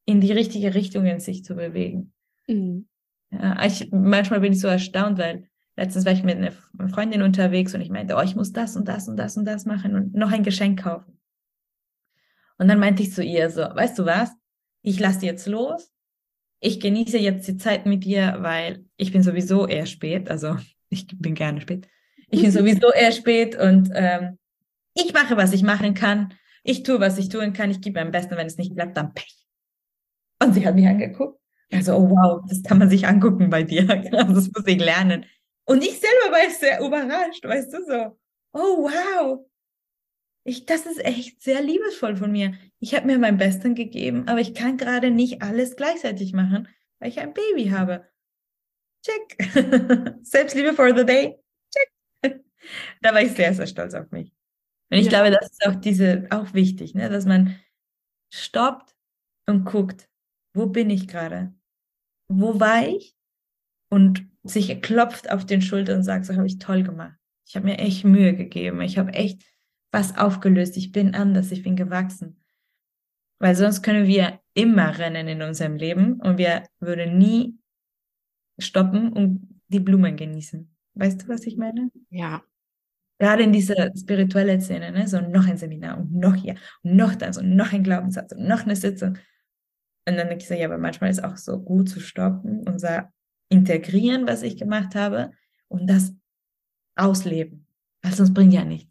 in 0.05 0.21
die 0.21 0.31
richtige 0.31 0.73
Richtung 0.73 1.05
in 1.05 1.19
sich 1.19 1.43
zu 1.43 1.55
bewegen. 1.55 2.13
Mhm. 2.47 2.87
Ja, 3.31 3.63
ich, 3.63 3.91
manchmal 3.91 4.39
bin 4.39 4.53
ich 4.53 4.59
so 4.59 4.67
erstaunt, 4.67 5.19
weil 5.19 5.47
letztens 5.75 6.05
war 6.05 6.13
ich 6.13 6.23
mit 6.23 6.37
einer 6.37 6.51
Freundin 6.89 7.21
unterwegs 7.21 7.75
und 7.75 7.81
ich 7.81 7.91
meinte, 7.91 8.15
oh, 8.15 8.21
ich 8.21 8.35
muss 8.35 8.51
das 8.51 8.75
und 8.75 8.87
das 8.87 9.07
und 9.07 9.17
das 9.17 9.37
und 9.37 9.45
das 9.45 9.65
machen 9.65 9.93
und 9.93 10.15
noch 10.15 10.31
ein 10.31 10.43
Geschenk 10.43 10.81
kaufen. 10.81 11.19
Und 12.57 12.69
dann 12.69 12.79
meinte 12.79 13.03
ich 13.03 13.13
zu 13.13 13.23
ihr 13.23 13.51
so, 13.51 13.61
weißt 13.61 13.99
du 13.99 14.05
was? 14.05 14.31
Ich 14.81 14.99
lasse 14.99 15.27
jetzt 15.27 15.45
los. 15.47 15.93
Ich 16.59 16.79
genieße 16.79 17.17
jetzt 17.17 17.47
die 17.47 17.57
Zeit 17.57 17.85
mit 17.85 18.03
dir, 18.03 18.37
weil 18.39 18.85
ich 18.97 19.11
bin 19.11 19.23
sowieso 19.23 19.67
eher 19.67 19.85
spät. 19.85 20.29
Also 20.29 20.57
ich 20.89 21.07
bin 21.17 21.35
gerne 21.35 21.61
spät. 21.61 21.87
Ich 22.29 22.41
bin 22.41 22.51
sowieso 22.51 22.91
eher 22.93 23.11
spät 23.11 23.55
und 23.57 23.89
ähm, 23.93 24.37
ich 24.93 25.13
mache, 25.13 25.37
was 25.37 25.53
ich 25.53 25.63
machen 25.63 25.93
kann. 25.93 26.33
Ich 26.63 26.83
tue, 26.83 26.99
was 26.99 27.17
ich 27.17 27.29
tun 27.29 27.53
kann. 27.53 27.71
Ich 27.71 27.81
gebe 27.81 27.99
mein 27.99 28.11
Bestes. 28.11 28.37
Wenn 28.37 28.47
es 28.47 28.57
nicht 28.57 28.75
klappt, 28.75 28.97
dann 28.97 29.13
Pech. 29.13 29.45
Und 30.41 30.53
sie 30.53 30.65
hat 30.65 30.75
mich 30.75 30.87
angeguckt. 30.87 31.39
Also, 31.71 31.95
oh 31.95 32.09
wow, 32.09 32.41
das 32.47 32.63
kann 32.63 32.79
man 32.79 32.89
sich 32.89 33.07
angucken 33.07 33.49
bei 33.49 33.63
dir. 33.63 33.85
Das 34.11 34.49
muss 34.51 34.65
ich 34.65 34.79
lernen. 34.79 35.25
Und 35.65 35.83
ich 35.83 35.99
selber 35.99 36.31
war 36.31 36.49
sehr 36.49 36.79
überrascht, 36.79 37.43
weißt 37.43 37.73
du, 37.73 37.85
so, 37.85 38.17
oh 38.53 38.89
wow. 38.89 39.45
Ich, 40.43 40.65
das 40.65 40.85
ist 40.85 41.03
echt 41.03 41.41
sehr 41.41 41.61
liebesvoll 41.61 42.15
von 42.15 42.31
mir. 42.31 42.53
Ich 42.79 42.95
habe 42.95 43.07
mir 43.07 43.19
mein 43.19 43.37
Bestes 43.37 43.75
gegeben, 43.75 44.27
aber 44.27 44.39
ich 44.39 44.53
kann 44.53 44.77
gerade 44.77 45.11
nicht 45.11 45.41
alles 45.41 45.75
gleichzeitig 45.75 46.33
machen, 46.33 46.67
weil 46.99 47.09
ich 47.09 47.19
ein 47.19 47.33
Baby 47.33 47.69
habe. 47.69 48.07
Check. 49.05 49.53
Selbstliebe 50.23 50.73
for 50.73 50.95
the 50.95 51.05
day. 51.05 51.37
Check. 51.73 52.41
da 53.01 53.13
war 53.13 53.21
ich 53.21 53.31
sehr, 53.33 53.53
sehr 53.53 53.67
stolz 53.67 53.93
auf 53.93 54.11
mich. 54.11 54.33
Und 54.91 54.97
ich 54.97 55.05
ja. 55.05 55.09
glaube, 55.09 55.31
das 55.31 55.51
ist 55.51 55.67
auch 55.67 55.75
diese, 55.75 56.27
auch 56.31 56.53
wichtig, 56.53 56.95
ne, 56.95 57.09
dass 57.09 57.25
man 57.25 57.59
stoppt 58.33 58.95
und 59.45 59.65
guckt, 59.65 60.09
wo 60.53 60.67
bin 60.67 60.89
ich 60.89 61.07
gerade? 61.07 61.53
Wo 62.27 62.59
war 62.59 62.87
ich? 62.87 63.15
Und 63.91 64.27
sich 64.43 64.81
klopft 64.81 65.29
auf 65.29 65.45
den 65.45 65.61
Schultern 65.61 65.97
und 65.97 66.03
sagt, 66.03 66.25
so 66.25 66.35
habe 66.35 66.47
ich 66.47 66.59
toll 66.59 66.83
gemacht. 66.83 67.17
Ich 67.47 67.55
habe 67.55 67.65
mir 67.65 67.79
echt 67.79 68.03
Mühe 68.03 68.35
gegeben. 68.35 68.81
Ich 68.81 68.97
habe 68.97 69.13
echt 69.13 69.43
was 69.91 70.17
aufgelöst. 70.17 70.77
Ich 70.77 70.91
bin 70.91 71.15
anders. 71.15 71.51
Ich 71.51 71.63
bin 71.63 71.75
gewachsen. 71.75 72.39
Weil 73.39 73.55
sonst 73.55 73.81
können 73.81 74.05
wir 74.05 74.39
immer 74.53 74.97
rennen 74.97 75.27
in 75.27 75.41
unserem 75.41 75.77
Leben 75.77 76.19
und 76.19 76.37
wir 76.37 76.63
würden 76.79 77.17
nie 77.17 77.57
stoppen 78.57 79.13
und 79.13 79.61
die 79.69 79.79
Blumen 79.79 80.17
genießen. 80.17 80.69
Weißt 80.95 81.23
du, 81.23 81.27
was 81.29 81.45
ich 81.45 81.55
meine? 81.55 81.89
Ja. 82.09 82.43
Gerade 83.17 83.43
in 83.43 83.51
dieser 83.51 83.91
spirituellen 83.97 84.61
Szene, 84.61 84.91
ne? 84.91 85.07
so 85.07 85.19
noch 85.19 85.47
ein 85.47 85.57
Seminar 85.57 85.97
und 85.97 86.13
noch 86.13 86.35
hier 86.35 86.55
und 86.83 86.95
noch 86.95 87.15
das 87.15 87.37
und 87.37 87.55
noch 87.55 87.73
ein 87.73 87.83
Glaubenssatz 87.83 88.33
und 88.33 88.47
noch 88.47 88.63
eine 88.63 88.75
Sitzung. 88.75 89.17
Und 90.07 90.17
dann 90.17 90.27
denke 90.27 90.43
ich 90.43 90.47
so, 90.47 90.53
ja, 90.53 90.65
aber 90.65 90.77
manchmal 90.77 91.09
ist 91.09 91.23
auch 91.23 91.37
so 91.37 91.61
gut 91.61 91.89
zu 91.89 91.99
stoppen 91.99 92.67
und 92.67 92.79
so 92.79 92.87
integrieren, 93.49 94.27
was 94.27 94.41
ich 94.41 94.57
gemacht 94.57 94.95
habe 94.95 95.31
und 95.67 95.89
das 95.89 96.13
ausleben. 96.95 97.67
Weil 98.01 98.13
sonst 98.13 98.33
bringt 98.33 98.53
ja 98.53 98.63
nichts. 98.63 98.89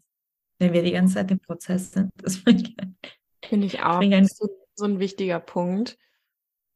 Wenn 0.59 0.73
wir 0.73 0.83
die 0.83 0.91
ganze 0.91 1.15
Zeit 1.15 1.31
im 1.31 1.39
Prozess 1.39 1.91
sind, 1.91 2.11
das 2.17 2.37
Finde 2.37 3.65
ich 3.65 3.81
auch. 3.81 4.01
Ja 4.01 4.23
so, 4.25 4.49
so 4.75 4.85
ein 4.85 4.99
wichtiger 4.99 5.39
Punkt. 5.39 5.97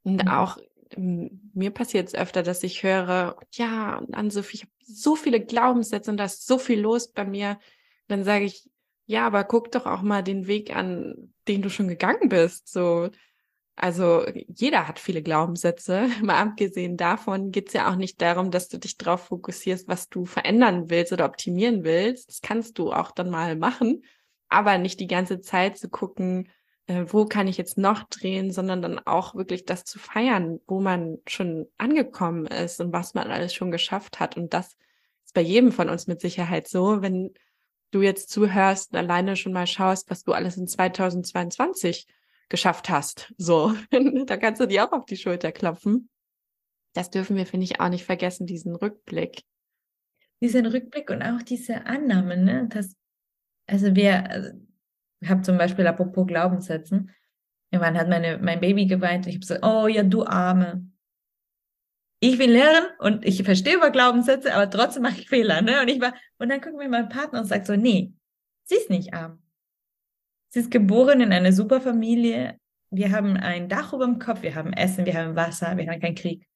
Und 0.03 0.23
mhm. 0.23 0.29
auch 0.29 0.57
mir 0.97 1.71
passiert 1.71 2.07
es 2.07 2.15
öfter, 2.15 2.43
dass 2.43 2.63
ich 2.63 2.83
höre, 2.83 3.37
ja, 3.53 3.97
und 3.97 4.13
an 4.13 4.29
Sophie, 4.29 4.57
ich 4.57 4.61
habe 4.63 4.71
so 4.79 5.15
viele 5.15 5.43
Glaubenssätze 5.43 6.11
und 6.11 6.17
da 6.17 6.25
ist 6.25 6.45
so 6.45 6.57
viel 6.57 6.79
los 6.79 7.11
bei 7.11 7.25
mir. 7.25 7.59
Dann 8.07 8.23
sage 8.23 8.45
ich, 8.45 8.69
ja, 9.05 9.25
aber 9.25 9.43
guck 9.43 9.71
doch 9.71 9.85
auch 9.85 10.01
mal 10.01 10.23
den 10.23 10.47
Weg 10.47 10.75
an, 10.75 11.33
den 11.47 11.61
du 11.61 11.69
schon 11.69 11.87
gegangen 11.87 12.29
bist. 12.29 12.67
So, 12.67 13.09
also 13.75 14.25
jeder 14.47 14.87
hat 14.87 14.99
viele 14.99 15.23
Glaubenssätze. 15.23 16.07
Mal 16.21 16.41
abgesehen 16.41 16.97
davon 16.97 17.51
geht 17.51 17.69
es 17.69 17.73
ja 17.73 17.91
auch 17.91 17.95
nicht 17.95 18.21
darum, 18.21 18.51
dass 18.51 18.69
du 18.69 18.77
dich 18.77 18.97
darauf 18.97 19.25
fokussierst, 19.25 19.87
was 19.87 20.09
du 20.09 20.25
verändern 20.25 20.89
willst 20.89 21.11
oder 21.11 21.25
optimieren 21.25 21.83
willst. 21.83 22.29
Das 22.29 22.41
kannst 22.41 22.77
du 22.77 22.91
auch 22.91 23.11
dann 23.11 23.29
mal 23.29 23.55
machen, 23.55 24.03
aber 24.49 24.77
nicht 24.77 24.99
die 24.99 25.07
ganze 25.07 25.41
Zeit 25.41 25.77
zu 25.77 25.89
gucken, 25.89 26.49
äh, 26.87 27.05
wo 27.07 27.25
kann 27.25 27.47
ich 27.47 27.57
jetzt 27.57 27.77
noch 27.77 28.03
drehen, 28.03 28.51
sondern 28.51 28.81
dann 28.81 28.99
auch 28.99 29.35
wirklich 29.35 29.65
das 29.65 29.85
zu 29.85 29.99
feiern, 29.99 30.59
wo 30.67 30.79
man 30.79 31.17
schon 31.27 31.67
angekommen 31.77 32.45
ist 32.45 32.79
und 32.79 32.93
was 32.93 33.13
man 33.13 33.31
alles 33.31 33.53
schon 33.53 33.71
geschafft 33.71 34.19
hat. 34.19 34.37
Und 34.37 34.53
das 34.53 34.75
ist 35.25 35.33
bei 35.33 35.41
jedem 35.41 35.71
von 35.71 35.89
uns 35.89 36.07
mit 36.07 36.21
Sicherheit 36.21 36.67
so, 36.67 37.01
wenn 37.01 37.33
du 37.91 38.01
jetzt 38.01 38.29
zuhörst 38.29 38.91
und 38.91 38.97
alleine 38.97 39.35
schon 39.35 39.53
mal 39.53 39.67
schaust, 39.67 40.09
was 40.09 40.23
du 40.23 40.33
alles 40.33 40.57
in 40.57 40.67
2022 40.67 42.07
geschafft 42.53 42.87
hast. 42.87 43.33
So, 43.39 43.73
da 44.27 44.37
kannst 44.37 44.61
du 44.61 44.67
dir 44.67 44.85
auch 44.85 44.91
auf 44.91 45.05
die 45.05 45.17
Schulter 45.17 45.51
klopfen. 45.51 46.07
Das 46.93 47.09
dürfen 47.09 47.35
wir, 47.35 47.47
finde 47.47 47.63
ich, 47.63 47.81
auch 47.81 47.89
nicht 47.89 48.05
vergessen, 48.05 48.45
diesen 48.45 48.75
Rückblick. 48.75 49.41
Diesen 50.39 50.67
Rückblick 50.67 51.09
und 51.09 51.23
auch 51.23 51.41
diese 51.41 51.87
Annahme, 51.87 52.37
ne? 52.37 52.67
Dass, 52.69 52.95
also 53.65 53.95
wir, 53.95 54.29
also, 54.29 54.51
ich 55.19 55.29
habe 55.29 55.41
zum 55.41 55.57
Beispiel 55.57 55.87
apropos 55.87 56.27
Glaubenssätzen, 56.27 57.09
irgendwann 57.71 57.97
hat 57.97 58.07
meine, 58.07 58.37
mein 58.37 58.59
Baby 58.59 58.85
geweint 58.85 59.25
und 59.25 59.29
ich 59.29 59.37
habe 59.37 59.47
gesagt, 59.47 59.65
oh 59.65 59.87
ja, 59.87 60.03
du 60.03 60.23
Arme. 60.23 60.87
Ich 62.19 62.37
will 62.37 62.51
lernen 62.51 62.85
und 62.99 63.25
ich 63.25 63.41
verstehe 63.41 63.77
über 63.77 63.89
Glaubenssätze, 63.89 64.53
aber 64.53 64.69
trotzdem 64.69 65.01
mache 65.01 65.21
ich 65.21 65.27
Fehler, 65.27 65.63
ne? 65.63 65.81
Und 65.81 65.87
ich 65.87 65.99
war, 65.99 66.13
und 66.37 66.49
dann 66.49 66.61
guckt 66.61 66.77
mir 66.77 66.87
mein 66.87 67.09
Partner 67.09 67.39
und 67.39 67.47
sagt 67.47 67.65
so, 67.65 67.75
nee, 67.75 68.13
sie 68.65 68.75
ist 68.75 68.91
nicht 68.91 69.11
arm. 69.15 69.42
Sie 70.53 70.59
ist 70.59 70.69
geboren 70.69 71.19
in 71.19 71.33
einer 71.33 71.51
super 71.51 71.81
Familie. 71.81 72.59
Wir 72.91 73.11
haben 73.11 73.37
ein 73.37 73.69
Dach 73.69 73.91
über 73.91 74.05
dem 74.05 74.19
Kopf, 74.19 74.43
wir 74.43 74.53
haben 74.53 74.71
Essen, 74.71 75.03
wir 75.03 75.15
haben 75.15 75.35
Wasser, 75.35 75.75
wir 75.75 75.89
haben 75.89 75.99
keinen 75.99 76.13
Krieg. 76.13 76.47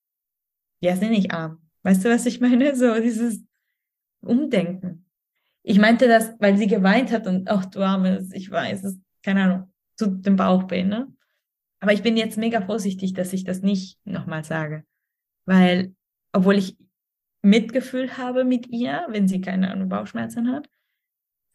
Wir 0.79 0.95
sind 0.95 1.09
nicht 1.09 1.31
arm. 1.31 1.67
Weißt 1.81 2.05
du, 2.05 2.09
was 2.09 2.27
ich 2.27 2.39
meine? 2.39 2.75
So 2.75 2.93
dieses 3.01 3.43
Umdenken. 4.21 5.07
Ich 5.63 5.79
meinte 5.79 6.07
das, 6.07 6.35
weil 6.37 6.59
sie 6.59 6.67
geweint 6.67 7.11
hat 7.11 7.25
und 7.25 7.49
ach 7.49 7.65
du 7.65 7.81
Armes, 7.81 8.31
ich 8.33 8.51
weiß, 8.51 8.83
es, 8.83 8.99
keine 9.23 9.43
Ahnung, 9.43 9.73
zu 9.95 10.05
dem 10.05 10.35
Bauchweh, 10.35 10.83
ne? 10.83 11.11
Aber 11.79 11.91
ich 11.91 12.03
bin 12.03 12.17
jetzt 12.17 12.37
mega 12.37 12.61
vorsichtig, 12.61 13.15
dass 13.15 13.33
ich 13.33 13.45
das 13.45 13.63
nicht 13.63 13.97
nochmal 14.05 14.43
sage. 14.43 14.85
Weil, 15.45 15.95
obwohl 16.33 16.59
ich 16.59 16.77
Mitgefühl 17.41 18.15
habe 18.15 18.43
mit 18.43 18.67
ihr, 18.67 19.07
wenn 19.09 19.27
sie 19.27 19.41
keine 19.41 19.71
Ahnung, 19.71 19.89
Bauchschmerzen 19.89 20.51
hat, 20.51 20.69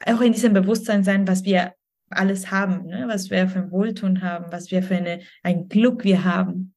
auch 0.04 0.20
in 0.20 0.32
diesem 0.32 0.54
Bewusstsein 0.54 1.04
sein, 1.04 1.28
was 1.28 1.44
wir 1.44 1.74
alles 2.16 2.50
haben, 2.50 2.86
ne? 2.86 3.06
was 3.08 3.30
wir 3.30 3.48
für 3.48 3.60
ein 3.60 3.70
Wohltun 3.70 4.22
haben, 4.22 4.52
was 4.52 4.70
wir 4.70 4.82
für 4.82 4.96
eine, 4.96 5.20
ein 5.42 5.68
Glück 5.68 6.04
wir 6.04 6.24
haben. 6.24 6.74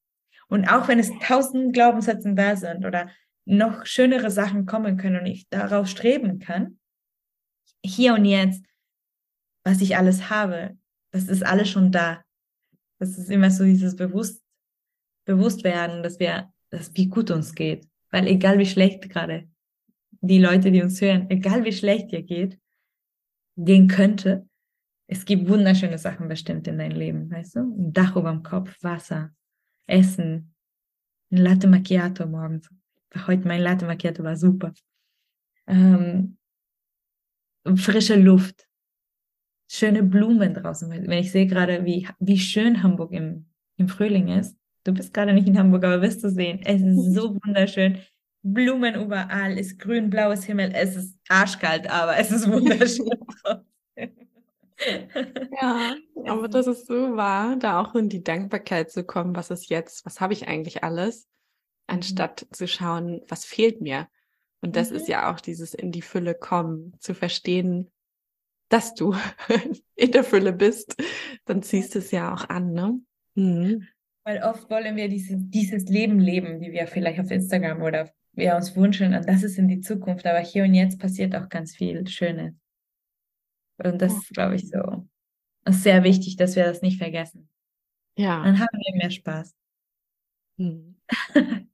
Und 0.47 0.67
auch 0.67 0.87
wenn 0.87 0.99
es 0.99 1.11
tausend 1.21 1.73
Glaubenssätze 1.73 2.33
da 2.33 2.55
sind 2.55 2.85
oder 2.85 3.09
noch 3.45 3.85
schönere 3.85 4.31
Sachen 4.31 4.65
kommen 4.65 4.97
können 4.97 5.19
und 5.19 5.25
ich 5.25 5.47
darauf 5.49 5.87
streben 5.87 6.39
kann, 6.39 6.79
hier 7.83 8.13
und 8.13 8.25
jetzt 8.25 8.65
was 9.65 9.81
ich 9.81 9.97
alles 9.97 10.29
habe. 10.29 10.77
Das 11.11 11.27
ist 11.27 11.43
alles 11.43 11.69
schon 11.69 11.91
da. 11.91 12.23
Das 12.99 13.17
ist 13.17 13.29
immer 13.29 13.51
so 13.51 13.65
dieses 13.65 13.95
Bewusst, 13.95 14.41
Bewusstwerden, 15.25 16.03
dass 16.03 16.19
wir, 16.19 16.53
dass 16.69 16.93
wie 16.95 17.07
gut 17.07 17.31
uns 17.31 17.55
geht. 17.55 17.89
Weil 18.11 18.27
egal 18.27 18.59
wie 18.59 18.65
schlecht 18.65 19.09
gerade 19.09 19.49
die 20.21 20.39
Leute, 20.39 20.71
die 20.71 20.81
uns 20.81 21.01
hören, 21.01 21.29
egal 21.29 21.65
wie 21.65 21.73
schlecht 21.73 22.11
dir 22.11 22.21
geht, 22.21 22.59
gehen 23.57 23.87
könnte, 23.87 24.47
es 25.07 25.25
gibt 25.25 25.47
wunderschöne 25.47 25.97
Sachen 25.97 26.27
bestimmt 26.27 26.67
in 26.67 26.77
deinem 26.77 26.97
Leben, 26.97 27.29
weißt 27.29 27.55
du? 27.55 27.59
Ein 27.59 27.93
Dach 27.93 28.15
über 28.15 28.31
dem 28.31 28.43
Kopf, 28.43 28.75
Wasser, 28.81 29.31
Essen, 29.87 30.55
ein 31.31 31.37
Latte 31.37 31.67
Macchiato 31.67 32.25
morgens. 32.25 32.69
Heute 33.27 33.47
mein 33.47 33.61
Latte 33.61 33.85
Macchiato 33.85 34.23
war 34.23 34.35
super. 34.35 34.73
Ähm, 35.67 36.37
frische 37.75 38.15
Luft, 38.15 38.67
schöne 39.69 40.03
Blumen 40.03 40.53
draußen. 40.53 40.89
Wenn 40.89 41.11
ich 41.11 41.31
sehe 41.31 41.47
gerade, 41.47 41.85
wie, 41.85 42.07
wie 42.19 42.39
schön 42.39 42.81
Hamburg 42.81 43.11
im, 43.11 43.47
im 43.77 43.87
Frühling 43.87 44.27
ist. 44.27 44.57
Du 44.83 44.93
bist 44.93 45.13
gerade 45.13 45.33
nicht 45.33 45.47
in 45.47 45.57
Hamburg, 45.57 45.83
aber 45.83 46.01
wirst 46.01 46.23
du 46.23 46.29
sehen. 46.29 46.59
Es 46.63 46.81
ist 46.81 47.13
so 47.13 47.35
wunderschön. 47.43 47.99
Blumen 48.43 48.95
überall, 48.95 49.57
ist 49.57 49.79
grün, 49.79 50.09
blaues 50.09 50.43
Himmel. 50.45 50.71
Es 50.73 50.95
ist 50.95 51.17
arschkalt, 51.29 51.89
aber 51.89 52.17
es 52.17 52.31
ist 52.31 52.47
wunderschön. 52.49 53.09
ja, 55.61 55.95
aber 56.25 56.47
das 56.47 56.67
ist 56.67 56.88
so 56.88 57.15
wahr, 57.15 57.55
da 57.57 57.81
auch 57.81 57.95
in 57.95 58.09
die 58.09 58.23
Dankbarkeit 58.23 58.91
zu 58.91 59.03
kommen, 59.03 59.35
was 59.35 59.49
ist 59.49 59.69
jetzt, 59.69 60.05
was 60.05 60.19
habe 60.19 60.33
ich 60.33 60.47
eigentlich 60.47 60.83
alles, 60.83 61.27
mhm. 61.88 61.95
anstatt 61.95 62.41
mhm. 62.49 62.53
zu 62.53 62.67
schauen, 62.67 63.21
was 63.27 63.45
fehlt 63.45 63.81
mir. 63.81 64.07
Und 64.61 64.75
das 64.75 64.89
mhm. 64.89 64.97
ist 64.97 65.07
ja 65.07 65.31
auch 65.31 65.39
dieses 65.39 65.73
in 65.73 65.91
die 65.91 66.01
Fülle 66.01 66.35
kommen, 66.35 66.95
zu 66.99 67.13
verstehen, 67.13 67.91
dass 68.69 68.93
du 68.95 69.15
in 69.95 70.11
der 70.11 70.23
Fülle 70.23 70.53
bist, 70.53 70.95
dann 71.45 71.61
ziehst 71.61 71.95
du 71.95 71.99
es 71.99 72.11
ja 72.11 72.33
auch 72.33 72.49
an, 72.49 72.73
ne? 72.73 72.99
Mhm. 73.35 73.88
Weil 74.23 74.41
oft 74.41 74.69
wollen 74.71 74.95
wir 74.95 75.07
dieses, 75.07 75.35
dieses 75.38 75.83
Leben 75.83 76.19
leben, 76.19 76.59
wie 76.59 76.71
wir 76.71 76.88
vielleicht 76.88 77.19
auf 77.19 77.29
Instagram 77.29 77.83
oder 77.83 78.09
wir 78.33 78.55
uns 78.55 78.75
wünschen, 78.75 79.13
und 79.13 79.29
das 79.29 79.43
ist 79.43 79.59
in 79.59 79.67
die 79.67 79.81
Zukunft, 79.81 80.25
aber 80.25 80.39
hier 80.39 80.63
und 80.63 80.73
jetzt 80.73 80.99
passiert 80.99 81.35
auch 81.35 81.47
ganz 81.47 81.75
viel 81.75 82.07
Schönes. 82.07 82.53
Und 83.77 84.01
das 84.01 84.13
ist, 84.13 84.29
glaube 84.29 84.55
ich, 84.55 84.69
so 84.69 85.07
ist 85.65 85.83
sehr 85.83 86.03
wichtig, 86.03 86.35
dass 86.38 86.55
wir 86.55 86.63
das 86.63 86.81
nicht 86.81 86.97
vergessen. 86.97 87.49
Ja. 88.17 88.43
Dann 88.43 88.59
haben 88.59 88.69
wir 88.71 88.95
mehr 88.95 89.11
Spaß. 89.11 89.53
Hm. 90.57 90.95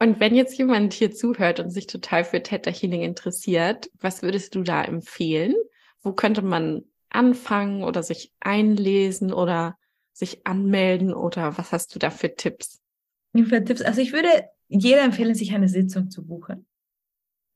Und 0.00 0.20
wenn 0.20 0.34
jetzt 0.34 0.58
jemand 0.58 0.92
hier 0.92 1.12
zuhört 1.12 1.60
und 1.60 1.70
sich 1.70 1.86
total 1.86 2.24
für 2.24 2.42
Theta 2.42 2.70
Healing 2.70 3.02
interessiert, 3.02 3.90
was 4.00 4.22
würdest 4.22 4.54
du 4.54 4.62
da 4.62 4.84
empfehlen? 4.84 5.54
Wo 6.02 6.12
könnte 6.12 6.42
man 6.42 6.82
anfangen 7.08 7.84
oder 7.84 8.02
sich 8.02 8.32
einlesen 8.40 9.32
oder 9.32 9.78
sich 10.12 10.46
anmelden 10.46 11.14
oder 11.14 11.56
was 11.56 11.72
hast 11.72 11.94
du 11.94 11.98
da 11.98 12.10
für 12.10 12.34
Tipps? 12.34 12.82
Für 13.34 13.64
Tipps, 13.64 13.82
also 13.82 14.00
ich 14.00 14.12
würde 14.12 14.28
jeder 14.68 15.02
empfehlen, 15.02 15.34
sich 15.34 15.54
eine 15.54 15.68
Sitzung 15.68 16.10
zu 16.10 16.26
buchen, 16.26 16.66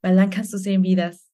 weil 0.01 0.17
dann 0.17 0.31
kannst 0.31 0.53
du 0.53 0.59
sehen, 0.59 0.83
wie 0.85 0.97
das 0.97 1.28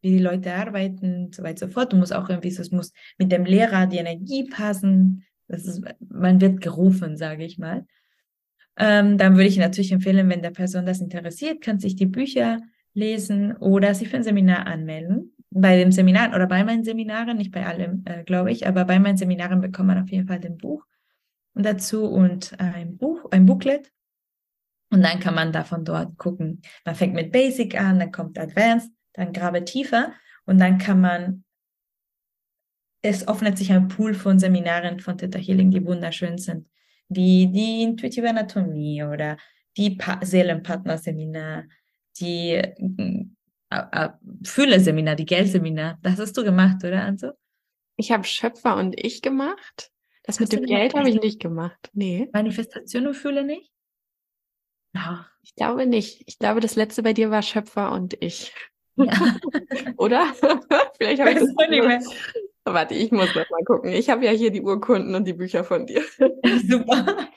wie 0.00 0.12
die 0.12 0.18
Leute 0.18 0.54
arbeiten 0.54 1.26
und 1.26 1.34
so 1.34 1.42
weiter 1.42 1.66
und 1.66 1.72
so 1.72 1.74
fort. 1.74 1.92
Du 1.92 1.96
musst 1.96 2.14
auch 2.14 2.28
irgendwie, 2.28 2.48
es 2.48 2.70
muss 2.70 2.92
mit 3.18 3.30
dem 3.32 3.44
Lehrer 3.44 3.86
die 3.86 3.98
Energie 3.98 4.44
passen. 4.44 5.24
Das 5.48 5.64
ist, 5.66 5.82
man 6.08 6.40
wird 6.40 6.60
gerufen, 6.60 7.16
sage 7.16 7.44
ich 7.44 7.58
mal. 7.58 7.86
Ähm, 8.76 9.18
dann 9.18 9.34
würde 9.34 9.48
ich 9.48 9.58
natürlich 9.58 9.92
empfehlen, 9.92 10.28
wenn 10.28 10.42
der 10.42 10.52
Person 10.52 10.86
das 10.86 11.00
interessiert, 11.00 11.60
kann 11.60 11.78
sich 11.78 11.96
die 11.96 12.06
Bücher 12.06 12.60
lesen 12.94 13.56
oder 13.56 13.94
sich 13.94 14.08
für 14.08 14.16
ein 14.16 14.22
Seminar 14.22 14.66
anmelden. 14.66 15.34
Bei 15.50 15.76
dem 15.76 15.92
Seminar 15.92 16.34
oder 16.34 16.46
bei 16.46 16.64
meinen 16.64 16.84
Seminaren, 16.84 17.36
nicht 17.36 17.50
bei 17.52 17.66
allem, 17.66 18.02
äh, 18.06 18.22
glaube 18.24 18.52
ich, 18.52 18.66
aber 18.66 18.84
bei 18.84 18.98
meinen 18.98 19.16
Seminaren 19.16 19.60
bekommt 19.60 19.88
man 19.88 20.02
auf 20.02 20.10
jeden 20.10 20.28
Fall 20.28 20.40
ein 20.44 20.56
Buch 20.56 20.84
dazu 21.54 22.04
und 22.04 22.58
ein 22.58 22.96
Buch, 22.96 23.30
ein 23.30 23.46
Booklet. 23.46 23.92
Und 24.90 25.02
dann 25.02 25.20
kann 25.20 25.34
man 25.34 25.52
davon 25.52 25.84
dort 25.84 26.16
gucken. 26.18 26.62
Man 26.84 26.94
fängt 26.94 27.14
mit 27.14 27.32
Basic 27.32 27.80
an, 27.80 27.98
dann 27.98 28.12
kommt 28.12 28.38
Advanced 28.38 28.90
dann 29.20 29.32
grabe 29.32 29.64
tiefer 29.64 30.12
und 30.46 30.58
dann 30.58 30.78
kann 30.78 31.00
man, 31.00 31.44
es 33.02 33.26
öffnet 33.28 33.58
sich 33.58 33.72
ein 33.72 33.88
Pool 33.88 34.14
von 34.14 34.38
Seminaren 34.38 35.00
von 35.00 35.18
Theta 35.18 35.38
Healing, 35.38 35.70
die 35.70 35.84
wunderschön 35.84 36.38
sind, 36.38 36.68
wie 37.08 37.46
die 37.48 37.82
intuitive 37.82 38.28
Anatomie 38.28 39.02
oder 39.04 39.36
die 39.76 39.90
pa 39.90 40.18
Seelenpartner-Seminar, 40.22 41.64
die 42.18 42.52
äh, 42.52 42.74
äh, 43.70 44.08
Fühle-Seminar, 44.44 45.14
die 45.16 45.26
Geld-Seminar. 45.26 45.98
Das 46.02 46.18
hast 46.18 46.36
du 46.36 46.44
gemacht, 46.44 46.82
oder, 46.84 47.04
Anso? 47.04 47.32
Ich 47.96 48.10
habe 48.10 48.24
Schöpfer 48.24 48.76
und 48.76 48.98
ich 48.98 49.22
gemacht. 49.22 49.92
Das 50.24 50.40
hast 50.40 50.52
mit 50.52 50.60
dem 50.60 50.66
Geld 50.66 50.94
habe 50.94 51.08
ich 51.08 51.20
nicht 51.20 51.40
gemacht. 51.40 51.90
Nee. 51.92 52.28
Manifestation 52.32 53.06
und 53.06 53.14
Fühle 53.14 53.44
nicht? 53.44 53.70
Ja. 54.94 55.26
Ich 55.42 55.54
glaube 55.54 55.86
nicht. 55.86 56.22
Ich 56.26 56.38
glaube, 56.38 56.60
das 56.60 56.76
letzte 56.76 57.02
bei 57.02 57.12
dir 57.12 57.30
war 57.30 57.42
Schöpfer 57.42 57.92
und 57.92 58.16
ich. 58.20 58.52
Ja. 58.96 59.12
Oder? 59.96 60.26
Vielleicht 60.98 61.20
habe 61.20 61.32
ich 61.32 61.38
das 61.38 61.48
nicht 61.70 61.84
mehr. 61.84 62.00
Warte, 62.64 62.94
ich 62.94 63.10
muss 63.10 63.34
noch 63.34 63.48
mal 63.50 63.64
gucken. 63.64 63.90
Ich 63.90 64.10
habe 64.10 64.24
ja 64.24 64.32
hier 64.32 64.50
die 64.50 64.60
Urkunden 64.60 65.14
und 65.14 65.26
die 65.26 65.32
Bücher 65.32 65.64
von 65.64 65.86
dir. 65.86 66.02
Super. 66.68 67.28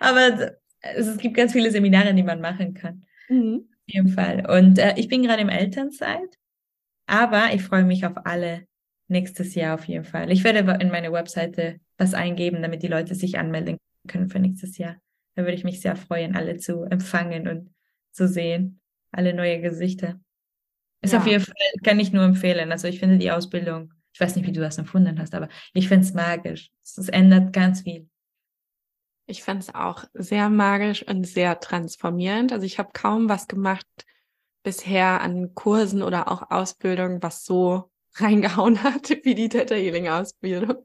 Aber 0.00 0.52
es 0.80 1.16
gibt 1.18 1.36
ganz 1.36 1.52
viele 1.52 1.70
Seminare, 1.70 2.14
die 2.14 2.22
man 2.22 2.40
machen 2.40 2.74
kann. 2.74 3.04
Mhm. 3.28 3.68
Auf 3.70 3.94
jeden 3.94 4.08
Fall. 4.08 4.46
Und 4.48 4.78
äh, 4.78 4.94
ich 4.96 5.08
bin 5.08 5.22
gerade 5.22 5.42
im 5.42 5.48
Elternzeit, 5.48 6.38
aber 7.06 7.54
ich 7.54 7.62
freue 7.62 7.84
mich 7.84 8.04
auf 8.04 8.14
alle 8.24 8.66
nächstes 9.08 9.54
Jahr 9.54 9.74
auf 9.74 9.84
jeden 9.84 10.04
Fall. 10.04 10.30
Ich 10.30 10.44
werde 10.44 10.78
in 10.80 10.90
meine 10.90 11.12
Webseite 11.12 11.80
was 11.96 12.14
eingeben, 12.14 12.62
damit 12.62 12.82
die 12.82 12.88
Leute 12.88 13.14
sich 13.14 13.38
anmelden 13.38 13.78
können 14.08 14.28
für 14.28 14.40
nächstes 14.40 14.78
Jahr. 14.78 14.96
Da 15.34 15.42
würde 15.42 15.54
ich 15.54 15.64
mich 15.64 15.80
sehr 15.80 15.96
freuen, 15.96 16.34
alle 16.34 16.56
zu 16.56 16.82
empfangen 16.84 17.48
und 17.48 17.70
zu 18.10 18.26
sehen, 18.26 18.80
alle 19.12 19.34
neue 19.34 19.60
Gesichter. 19.60 20.20
Ist 21.06 21.12
ja. 21.12 21.20
auf 21.20 21.26
jeden 21.26 21.44
Fall, 21.44 21.54
kann 21.84 22.00
ich 22.00 22.12
nur 22.12 22.24
empfehlen. 22.24 22.72
Also 22.72 22.88
ich 22.88 22.98
finde 22.98 23.18
die 23.18 23.30
Ausbildung, 23.30 23.94
ich 24.12 24.18
weiß 24.18 24.34
nicht, 24.34 24.44
wie 24.44 24.52
du 24.52 24.60
das 24.60 24.76
empfunden 24.76 25.20
hast, 25.20 25.36
aber 25.36 25.48
ich 25.72 25.86
finde 25.86 26.04
es 26.04 26.14
magisch. 26.14 26.70
Es 26.82 27.08
ändert 27.08 27.52
ganz 27.52 27.82
viel. 27.82 28.08
Ich 29.26 29.44
fand 29.44 29.62
es 29.62 29.72
auch 29.72 30.04
sehr 30.14 30.48
magisch 30.48 31.06
und 31.06 31.24
sehr 31.24 31.60
transformierend. 31.60 32.52
Also 32.52 32.66
ich 32.66 32.80
habe 32.80 32.90
kaum 32.92 33.28
was 33.28 33.46
gemacht 33.46 33.86
bisher 34.64 35.20
an 35.20 35.54
Kursen 35.54 36.02
oder 36.02 36.28
auch 36.28 36.50
Ausbildung, 36.50 37.22
was 37.22 37.44
so 37.44 37.88
reingehauen 38.14 38.82
hat 38.82 39.10
wie 39.22 39.36
die 39.36 39.48
Theta 39.48 39.76
Healing 39.76 40.08
Ausbildung. 40.08 40.78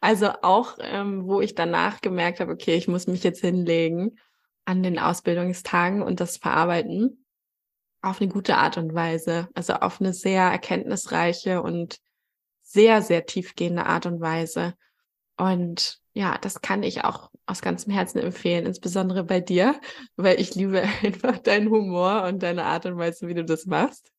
Also 0.00 0.32
auch, 0.42 0.76
ähm, 0.80 1.24
wo 1.24 1.40
ich 1.40 1.54
danach 1.54 2.00
gemerkt 2.00 2.40
habe, 2.40 2.50
okay, 2.50 2.74
ich 2.74 2.88
muss 2.88 3.06
mich 3.06 3.22
jetzt 3.22 3.42
hinlegen 3.42 4.18
an 4.64 4.82
den 4.82 4.98
Ausbildungstagen 4.98 6.02
und 6.02 6.18
das 6.18 6.36
verarbeiten 6.36 7.24
auf 8.08 8.20
eine 8.20 8.30
gute 8.30 8.56
Art 8.56 8.76
und 8.78 8.94
Weise, 8.94 9.48
also 9.54 9.74
auf 9.74 10.00
eine 10.00 10.12
sehr 10.12 10.42
erkenntnisreiche 10.42 11.62
und 11.62 11.98
sehr, 12.62 13.02
sehr 13.02 13.26
tiefgehende 13.26 13.86
Art 13.86 14.06
und 14.06 14.20
Weise. 14.20 14.74
Und 15.36 15.98
ja, 16.12 16.36
das 16.38 16.60
kann 16.60 16.82
ich 16.82 17.04
auch 17.04 17.30
aus 17.46 17.62
ganzem 17.62 17.92
Herzen 17.92 18.18
empfehlen, 18.18 18.66
insbesondere 18.66 19.24
bei 19.24 19.40
dir, 19.40 19.80
weil 20.16 20.40
ich 20.40 20.54
liebe 20.54 20.82
einfach 21.02 21.38
deinen 21.38 21.70
Humor 21.70 22.24
und 22.24 22.42
deine 22.42 22.64
Art 22.64 22.86
und 22.86 22.98
Weise, 22.98 23.28
wie 23.28 23.34
du 23.34 23.44
das 23.44 23.66
machst. 23.66 24.12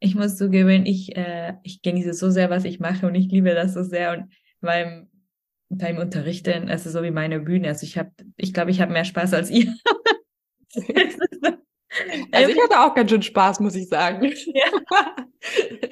Ich 0.00 0.14
muss 0.14 0.36
zugeben, 0.36 0.86
ich, 0.86 1.16
äh, 1.16 1.54
ich 1.62 1.82
genieße 1.82 2.14
so 2.14 2.30
sehr, 2.30 2.50
was 2.50 2.64
ich 2.64 2.80
mache 2.80 3.06
und 3.06 3.14
ich 3.14 3.30
liebe 3.30 3.54
das 3.54 3.74
so 3.74 3.82
sehr 3.82 4.12
und 4.12 4.32
beim, 4.60 5.10
beim 5.68 5.98
Unterrichten, 5.98 6.68
also 6.68 6.90
so 6.90 7.02
wie 7.02 7.10
meine 7.10 7.40
Bühne, 7.40 7.68
also 7.68 7.84
ich 7.84 7.98
habe, 7.98 8.12
ich 8.36 8.54
glaube, 8.54 8.70
ich 8.70 8.80
habe 8.80 8.92
mehr 8.92 9.04
Spaß 9.04 9.34
als 9.34 9.50
ihr. 9.50 9.74
Also 12.32 12.50
ich 12.50 12.62
hatte 12.62 12.80
auch 12.80 12.94
ganz 12.94 13.10
schön 13.10 13.22
Spaß, 13.22 13.60
muss 13.60 13.74
ich 13.74 13.88
sagen. 13.88 14.32
Ja. 14.46 15.16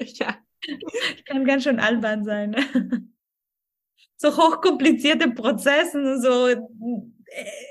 ja. 0.05 0.37
Kann 1.25 1.45
ganz 1.45 1.63
schön 1.63 1.79
albern 1.79 2.23
sein. 2.23 2.51
Ne? 2.51 3.07
So 4.19 4.35
hochkomplizierte 4.35 5.29
Prozesse 5.29 5.99
und 5.99 6.19
so 6.19 6.47
äh, 6.47 6.57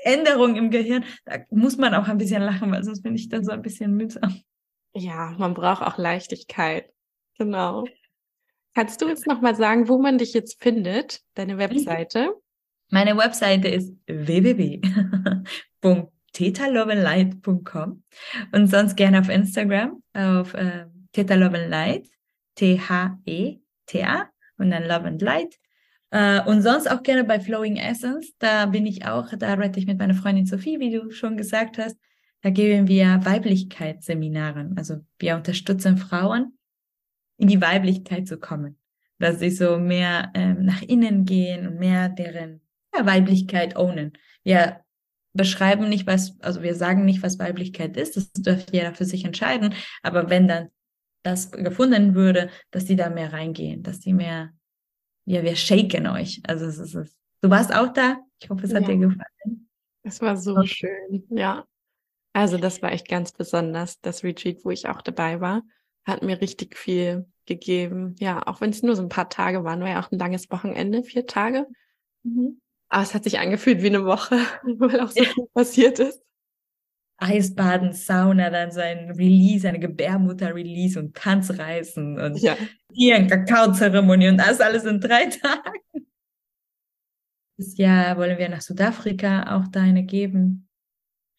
Änderungen 0.03 0.55
im 0.55 0.71
Gehirn, 0.71 1.03
da 1.25 1.39
muss 1.49 1.75
man 1.75 1.93
auch 1.93 2.07
ein 2.07 2.17
bisschen 2.17 2.41
lachen, 2.41 2.71
weil 2.71 2.85
sonst 2.85 3.01
bin 3.01 3.15
ich 3.15 3.27
dann 3.27 3.43
so 3.43 3.51
ein 3.51 3.61
bisschen 3.61 3.93
mühsam. 3.97 4.41
Ja, 4.93 5.35
man 5.37 5.53
braucht 5.53 5.81
auch 5.81 5.97
Leichtigkeit. 5.97 6.89
Genau. 7.37 7.83
Kannst 8.75 9.01
du 9.01 9.09
jetzt 9.09 9.27
nochmal 9.27 9.55
sagen, 9.55 9.89
wo 9.89 9.97
man 9.97 10.19
dich 10.19 10.31
jetzt 10.31 10.63
findet, 10.63 11.19
deine 11.33 11.55
mhm. 11.55 11.59
Webseite? 11.59 12.33
Meine 12.91 13.17
Webseite 13.17 13.67
ist 13.67 13.93
www 14.07 14.79
tetaloveandlight.com 16.37 18.03
und 18.51 18.67
sonst 18.67 18.95
gerne 18.95 19.19
auf 19.19 19.29
Instagram 19.29 20.03
auf 20.13 20.53
äh, 20.53 20.85
tetaloveandlight, 21.13 22.07
T-H-E-T-A 22.55 24.29
und 24.57 24.69
dann 24.69 24.83
Love 24.83 25.07
and 25.07 25.21
Light. 25.21 25.55
Äh, 26.11 26.41
und 26.43 26.61
sonst 26.61 26.89
auch 26.89 27.01
gerne 27.01 27.23
bei 27.23 27.39
Flowing 27.39 27.77
Essence, 27.77 28.33
da 28.37 28.67
bin 28.67 28.85
ich 28.85 29.05
auch, 29.05 29.33
da 29.37 29.47
arbeite 29.49 29.79
ich 29.79 29.87
mit 29.87 29.97
meiner 29.97 30.13
Freundin 30.13 30.45
Sophie, 30.45 30.79
wie 30.79 30.91
du 30.91 31.09
schon 31.09 31.37
gesagt 31.37 31.79
hast. 31.79 31.97
Da 32.41 32.51
geben 32.51 32.87
wir 32.87 33.19
Weiblichkeitsseminare. 33.25 34.71
Also 34.75 34.97
wir 35.17 35.35
unterstützen 35.35 35.97
Frauen, 35.97 36.57
in 37.37 37.47
die 37.47 37.61
Weiblichkeit 37.61 38.27
zu 38.27 38.37
kommen. 38.37 38.77
dass 39.19 39.39
sie 39.39 39.49
so 39.49 39.79
mehr 39.79 40.29
ähm, 40.35 40.63
nach 40.63 40.83
innen 40.83 41.25
gehen 41.25 41.67
und 41.67 41.79
mehr 41.79 42.09
deren 42.09 42.61
ja, 42.95 43.07
Weiblichkeit 43.07 43.75
ownen. 43.75 44.13
Wir 44.43 44.81
beschreiben 45.37 45.87
nicht, 45.87 46.07
was, 46.07 46.37
also 46.41 46.61
wir 46.61 46.75
sagen 46.75 47.05
nicht, 47.05 47.23
was 47.23 47.39
Weiblichkeit 47.39 47.95
ist, 47.95 48.17
das 48.17 48.31
dürfte 48.33 48.73
jeder 48.73 48.93
für 48.93 49.05
sich 49.05 49.23
entscheiden, 49.23 49.73
aber 50.03 50.29
wenn 50.29 50.47
dann 50.47 50.69
das 51.23 51.51
gefunden 51.51 52.15
würde, 52.15 52.49
dass 52.71 52.85
die 52.85 52.95
da 52.95 53.09
mehr 53.09 53.31
reingehen, 53.31 53.83
dass 53.83 53.99
die 53.99 54.13
mehr, 54.13 54.51
ja, 55.25 55.43
wir 55.43 55.55
shaken 55.55 56.07
euch. 56.07 56.41
Also 56.47 56.65
es 56.65 56.77
ist, 56.77 56.95
es. 56.95 57.15
du 57.41 57.49
warst 57.49 57.73
auch 57.73 57.93
da. 57.93 58.17
Ich 58.41 58.49
hoffe, 58.49 58.65
es 58.65 58.73
hat 58.73 58.83
ja. 58.83 58.89
dir 58.89 58.97
gefallen. 58.97 59.69
Es 60.03 60.21
war 60.21 60.37
so 60.37 60.55
okay. 60.55 60.67
schön, 60.67 61.23
ja. 61.29 61.65
Also 62.33 62.57
das 62.57 62.81
war 62.81 62.91
echt 62.91 63.07
ganz 63.07 63.31
besonders, 63.31 63.99
das 64.01 64.23
Retreat, 64.23 64.63
wo 64.63 64.69
ich 64.69 64.87
auch 64.87 65.01
dabei 65.01 65.41
war, 65.41 65.63
hat 66.05 66.21
mir 66.21 66.39
richtig 66.39 66.77
viel 66.77 67.25
gegeben. 67.45 68.15
Ja, 68.19 68.45
auch 68.45 68.61
wenn 68.61 68.69
es 68.69 68.83
nur 68.83 68.95
so 68.95 69.01
ein 69.01 69.09
paar 69.09 69.29
Tage 69.29 69.63
waren, 69.63 69.81
war 69.81 69.89
ja 69.89 69.99
auch 69.99 70.11
ein 70.11 70.19
langes 70.19 70.49
Wochenende, 70.51 71.03
vier 71.03 71.25
Tage. 71.25 71.65
Mhm. 72.23 72.61
Aber 72.89 73.03
es 73.03 73.13
hat 73.13 73.23
sich 73.23 73.39
angefühlt 73.39 73.81
wie 73.81 73.87
eine 73.87 74.05
Woche, 74.05 74.37
weil 74.77 74.99
auch 75.01 75.11
so 75.11 75.23
viel 75.23 75.47
passiert 75.53 75.99
ist. 75.99 76.21
Eisbaden, 77.19 77.93
Sauna, 77.93 78.51
dann 78.51 78.71
so 78.71 78.79
ein 78.79 79.09
Release, 79.11 79.67
eine 79.67 79.79
Gebärmutter-Release 79.79 80.99
und 80.99 81.15
Tanzreisen 81.15 82.19
und 82.19 82.37
ja. 82.39 82.55
hier 82.93 83.15
eine 83.15 83.27
Kakaozeremonie 83.27 84.29
und 84.29 84.37
das 84.37 84.61
alles 84.61 84.83
in 84.83 85.01
drei 85.01 85.25
Tagen. 85.41 85.79
Das 87.57 87.75
Jahr 87.75 88.17
wollen 88.17 88.37
wir 88.37 88.49
nach 88.49 88.61
Südafrika 88.61 89.57
auch 89.57 89.67
deine 89.67 90.03
geben, 90.03 90.69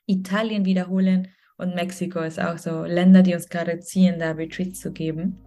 Italien 0.06 0.64
wiederholen 0.64 1.28
und 1.58 1.76
Mexiko 1.76 2.20
ist 2.20 2.40
auch 2.40 2.58
so 2.58 2.82
Länder, 2.82 3.22
die 3.22 3.34
uns 3.34 3.48
gerade 3.48 3.78
ziehen, 3.78 4.18
da 4.18 4.32
Retreats 4.32 4.80
zu 4.80 4.90
geben. 4.90 5.38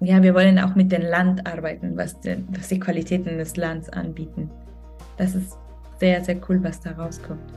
Ja, 0.00 0.22
wir 0.22 0.34
wollen 0.34 0.58
auch 0.58 0.74
mit 0.74 0.90
dem 0.90 1.02
Land 1.02 1.46
arbeiten, 1.46 1.96
was, 1.96 2.18
den, 2.20 2.46
was 2.50 2.68
die 2.68 2.80
Qualitäten 2.80 3.36
des 3.36 3.56
Landes 3.56 3.90
anbieten. 3.90 4.50
Das 5.16 5.34
ist 5.34 5.56
sehr, 5.98 6.22
sehr 6.24 6.36
cool, 6.48 6.62
was 6.62 6.80
da 6.80 6.92
rauskommt. 6.92 7.52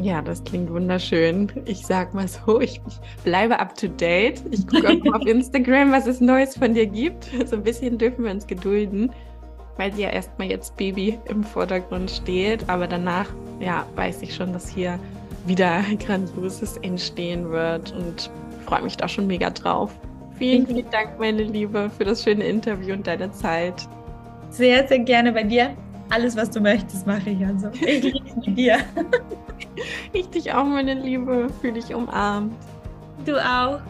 Ja, 0.00 0.22
das 0.22 0.42
klingt 0.44 0.70
wunderschön. 0.70 1.50
Ich 1.64 1.84
sag 1.84 2.14
mal 2.14 2.28
so, 2.28 2.60
ich, 2.60 2.80
ich 2.86 3.00
bleibe 3.24 3.58
up 3.58 3.76
to 3.76 3.88
date. 3.88 4.42
Ich 4.50 4.66
gucke 4.66 4.88
auch 4.88 5.14
auf 5.14 5.22
Instagram, 5.26 5.90
was 5.92 6.06
es 6.06 6.20
Neues 6.20 6.56
von 6.56 6.74
dir 6.74 6.86
gibt. 6.86 7.28
So 7.46 7.56
ein 7.56 7.62
bisschen 7.62 7.98
dürfen 7.98 8.24
wir 8.24 8.30
uns 8.30 8.46
gedulden, 8.46 9.10
weil 9.76 9.92
sie 9.92 10.02
ja 10.02 10.10
erstmal 10.10 10.48
jetzt 10.48 10.76
Baby 10.76 11.18
im 11.28 11.42
Vordergrund 11.42 12.10
steht. 12.10 12.68
Aber 12.68 12.86
danach, 12.86 13.26
ja, 13.60 13.86
weiß 13.96 14.22
ich 14.22 14.34
schon, 14.34 14.52
dass 14.52 14.68
hier 14.68 14.98
wieder 15.46 15.82
Grandioses 16.06 16.76
entstehen 16.78 17.50
wird 17.50 17.92
und 17.92 18.30
freue 18.66 18.82
mich 18.82 18.96
da 18.96 19.08
schon 19.08 19.26
mega 19.26 19.50
drauf. 19.50 19.92
Vielen, 20.38 20.66
vielen 20.66 20.88
Dank, 20.90 21.18
meine 21.18 21.42
Liebe, 21.42 21.90
für 21.96 22.04
das 22.04 22.22
schöne 22.22 22.44
Interview 22.44 22.94
und 22.94 23.04
deine 23.04 23.32
Zeit. 23.32 23.88
Sehr, 24.50 24.86
sehr 24.86 25.00
gerne 25.00 25.32
bei 25.32 25.42
dir 25.42 25.76
alles, 26.10 26.36
was 26.36 26.50
du 26.50 26.60
möchtest, 26.60 27.06
mache 27.06 27.30
ich. 27.30 27.44
Also 27.44 27.68
ich 27.80 28.02
liebe 28.02 28.20
mit 28.36 28.56
dir. 28.56 28.78
ich 30.12 30.28
dich 30.30 30.52
auch, 30.52 30.64
meine 30.64 30.94
Liebe. 30.94 31.48
Fühle 31.60 31.74
dich 31.74 31.94
umarmt. 31.94 32.54
Du 33.24 33.36
auch. 33.36 33.80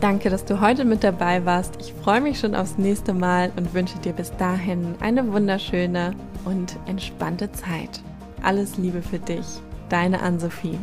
Danke, 0.00 0.30
dass 0.30 0.44
du 0.44 0.60
heute 0.60 0.84
mit 0.84 1.02
dabei 1.02 1.44
warst. 1.44 1.74
Ich 1.80 1.92
freue 1.92 2.20
mich 2.20 2.38
schon 2.38 2.54
aufs 2.54 2.78
nächste 2.78 3.12
Mal 3.12 3.50
und 3.56 3.74
wünsche 3.74 3.98
dir 3.98 4.12
bis 4.12 4.30
dahin 4.36 4.94
eine 5.00 5.32
wunderschöne 5.32 6.14
und 6.44 6.76
entspannte 6.86 7.50
Zeit. 7.50 8.00
Alles 8.42 8.76
Liebe 8.76 9.02
für 9.02 9.18
dich, 9.18 9.44
deine 9.88 10.20
Ann-Sophie. 10.20 10.78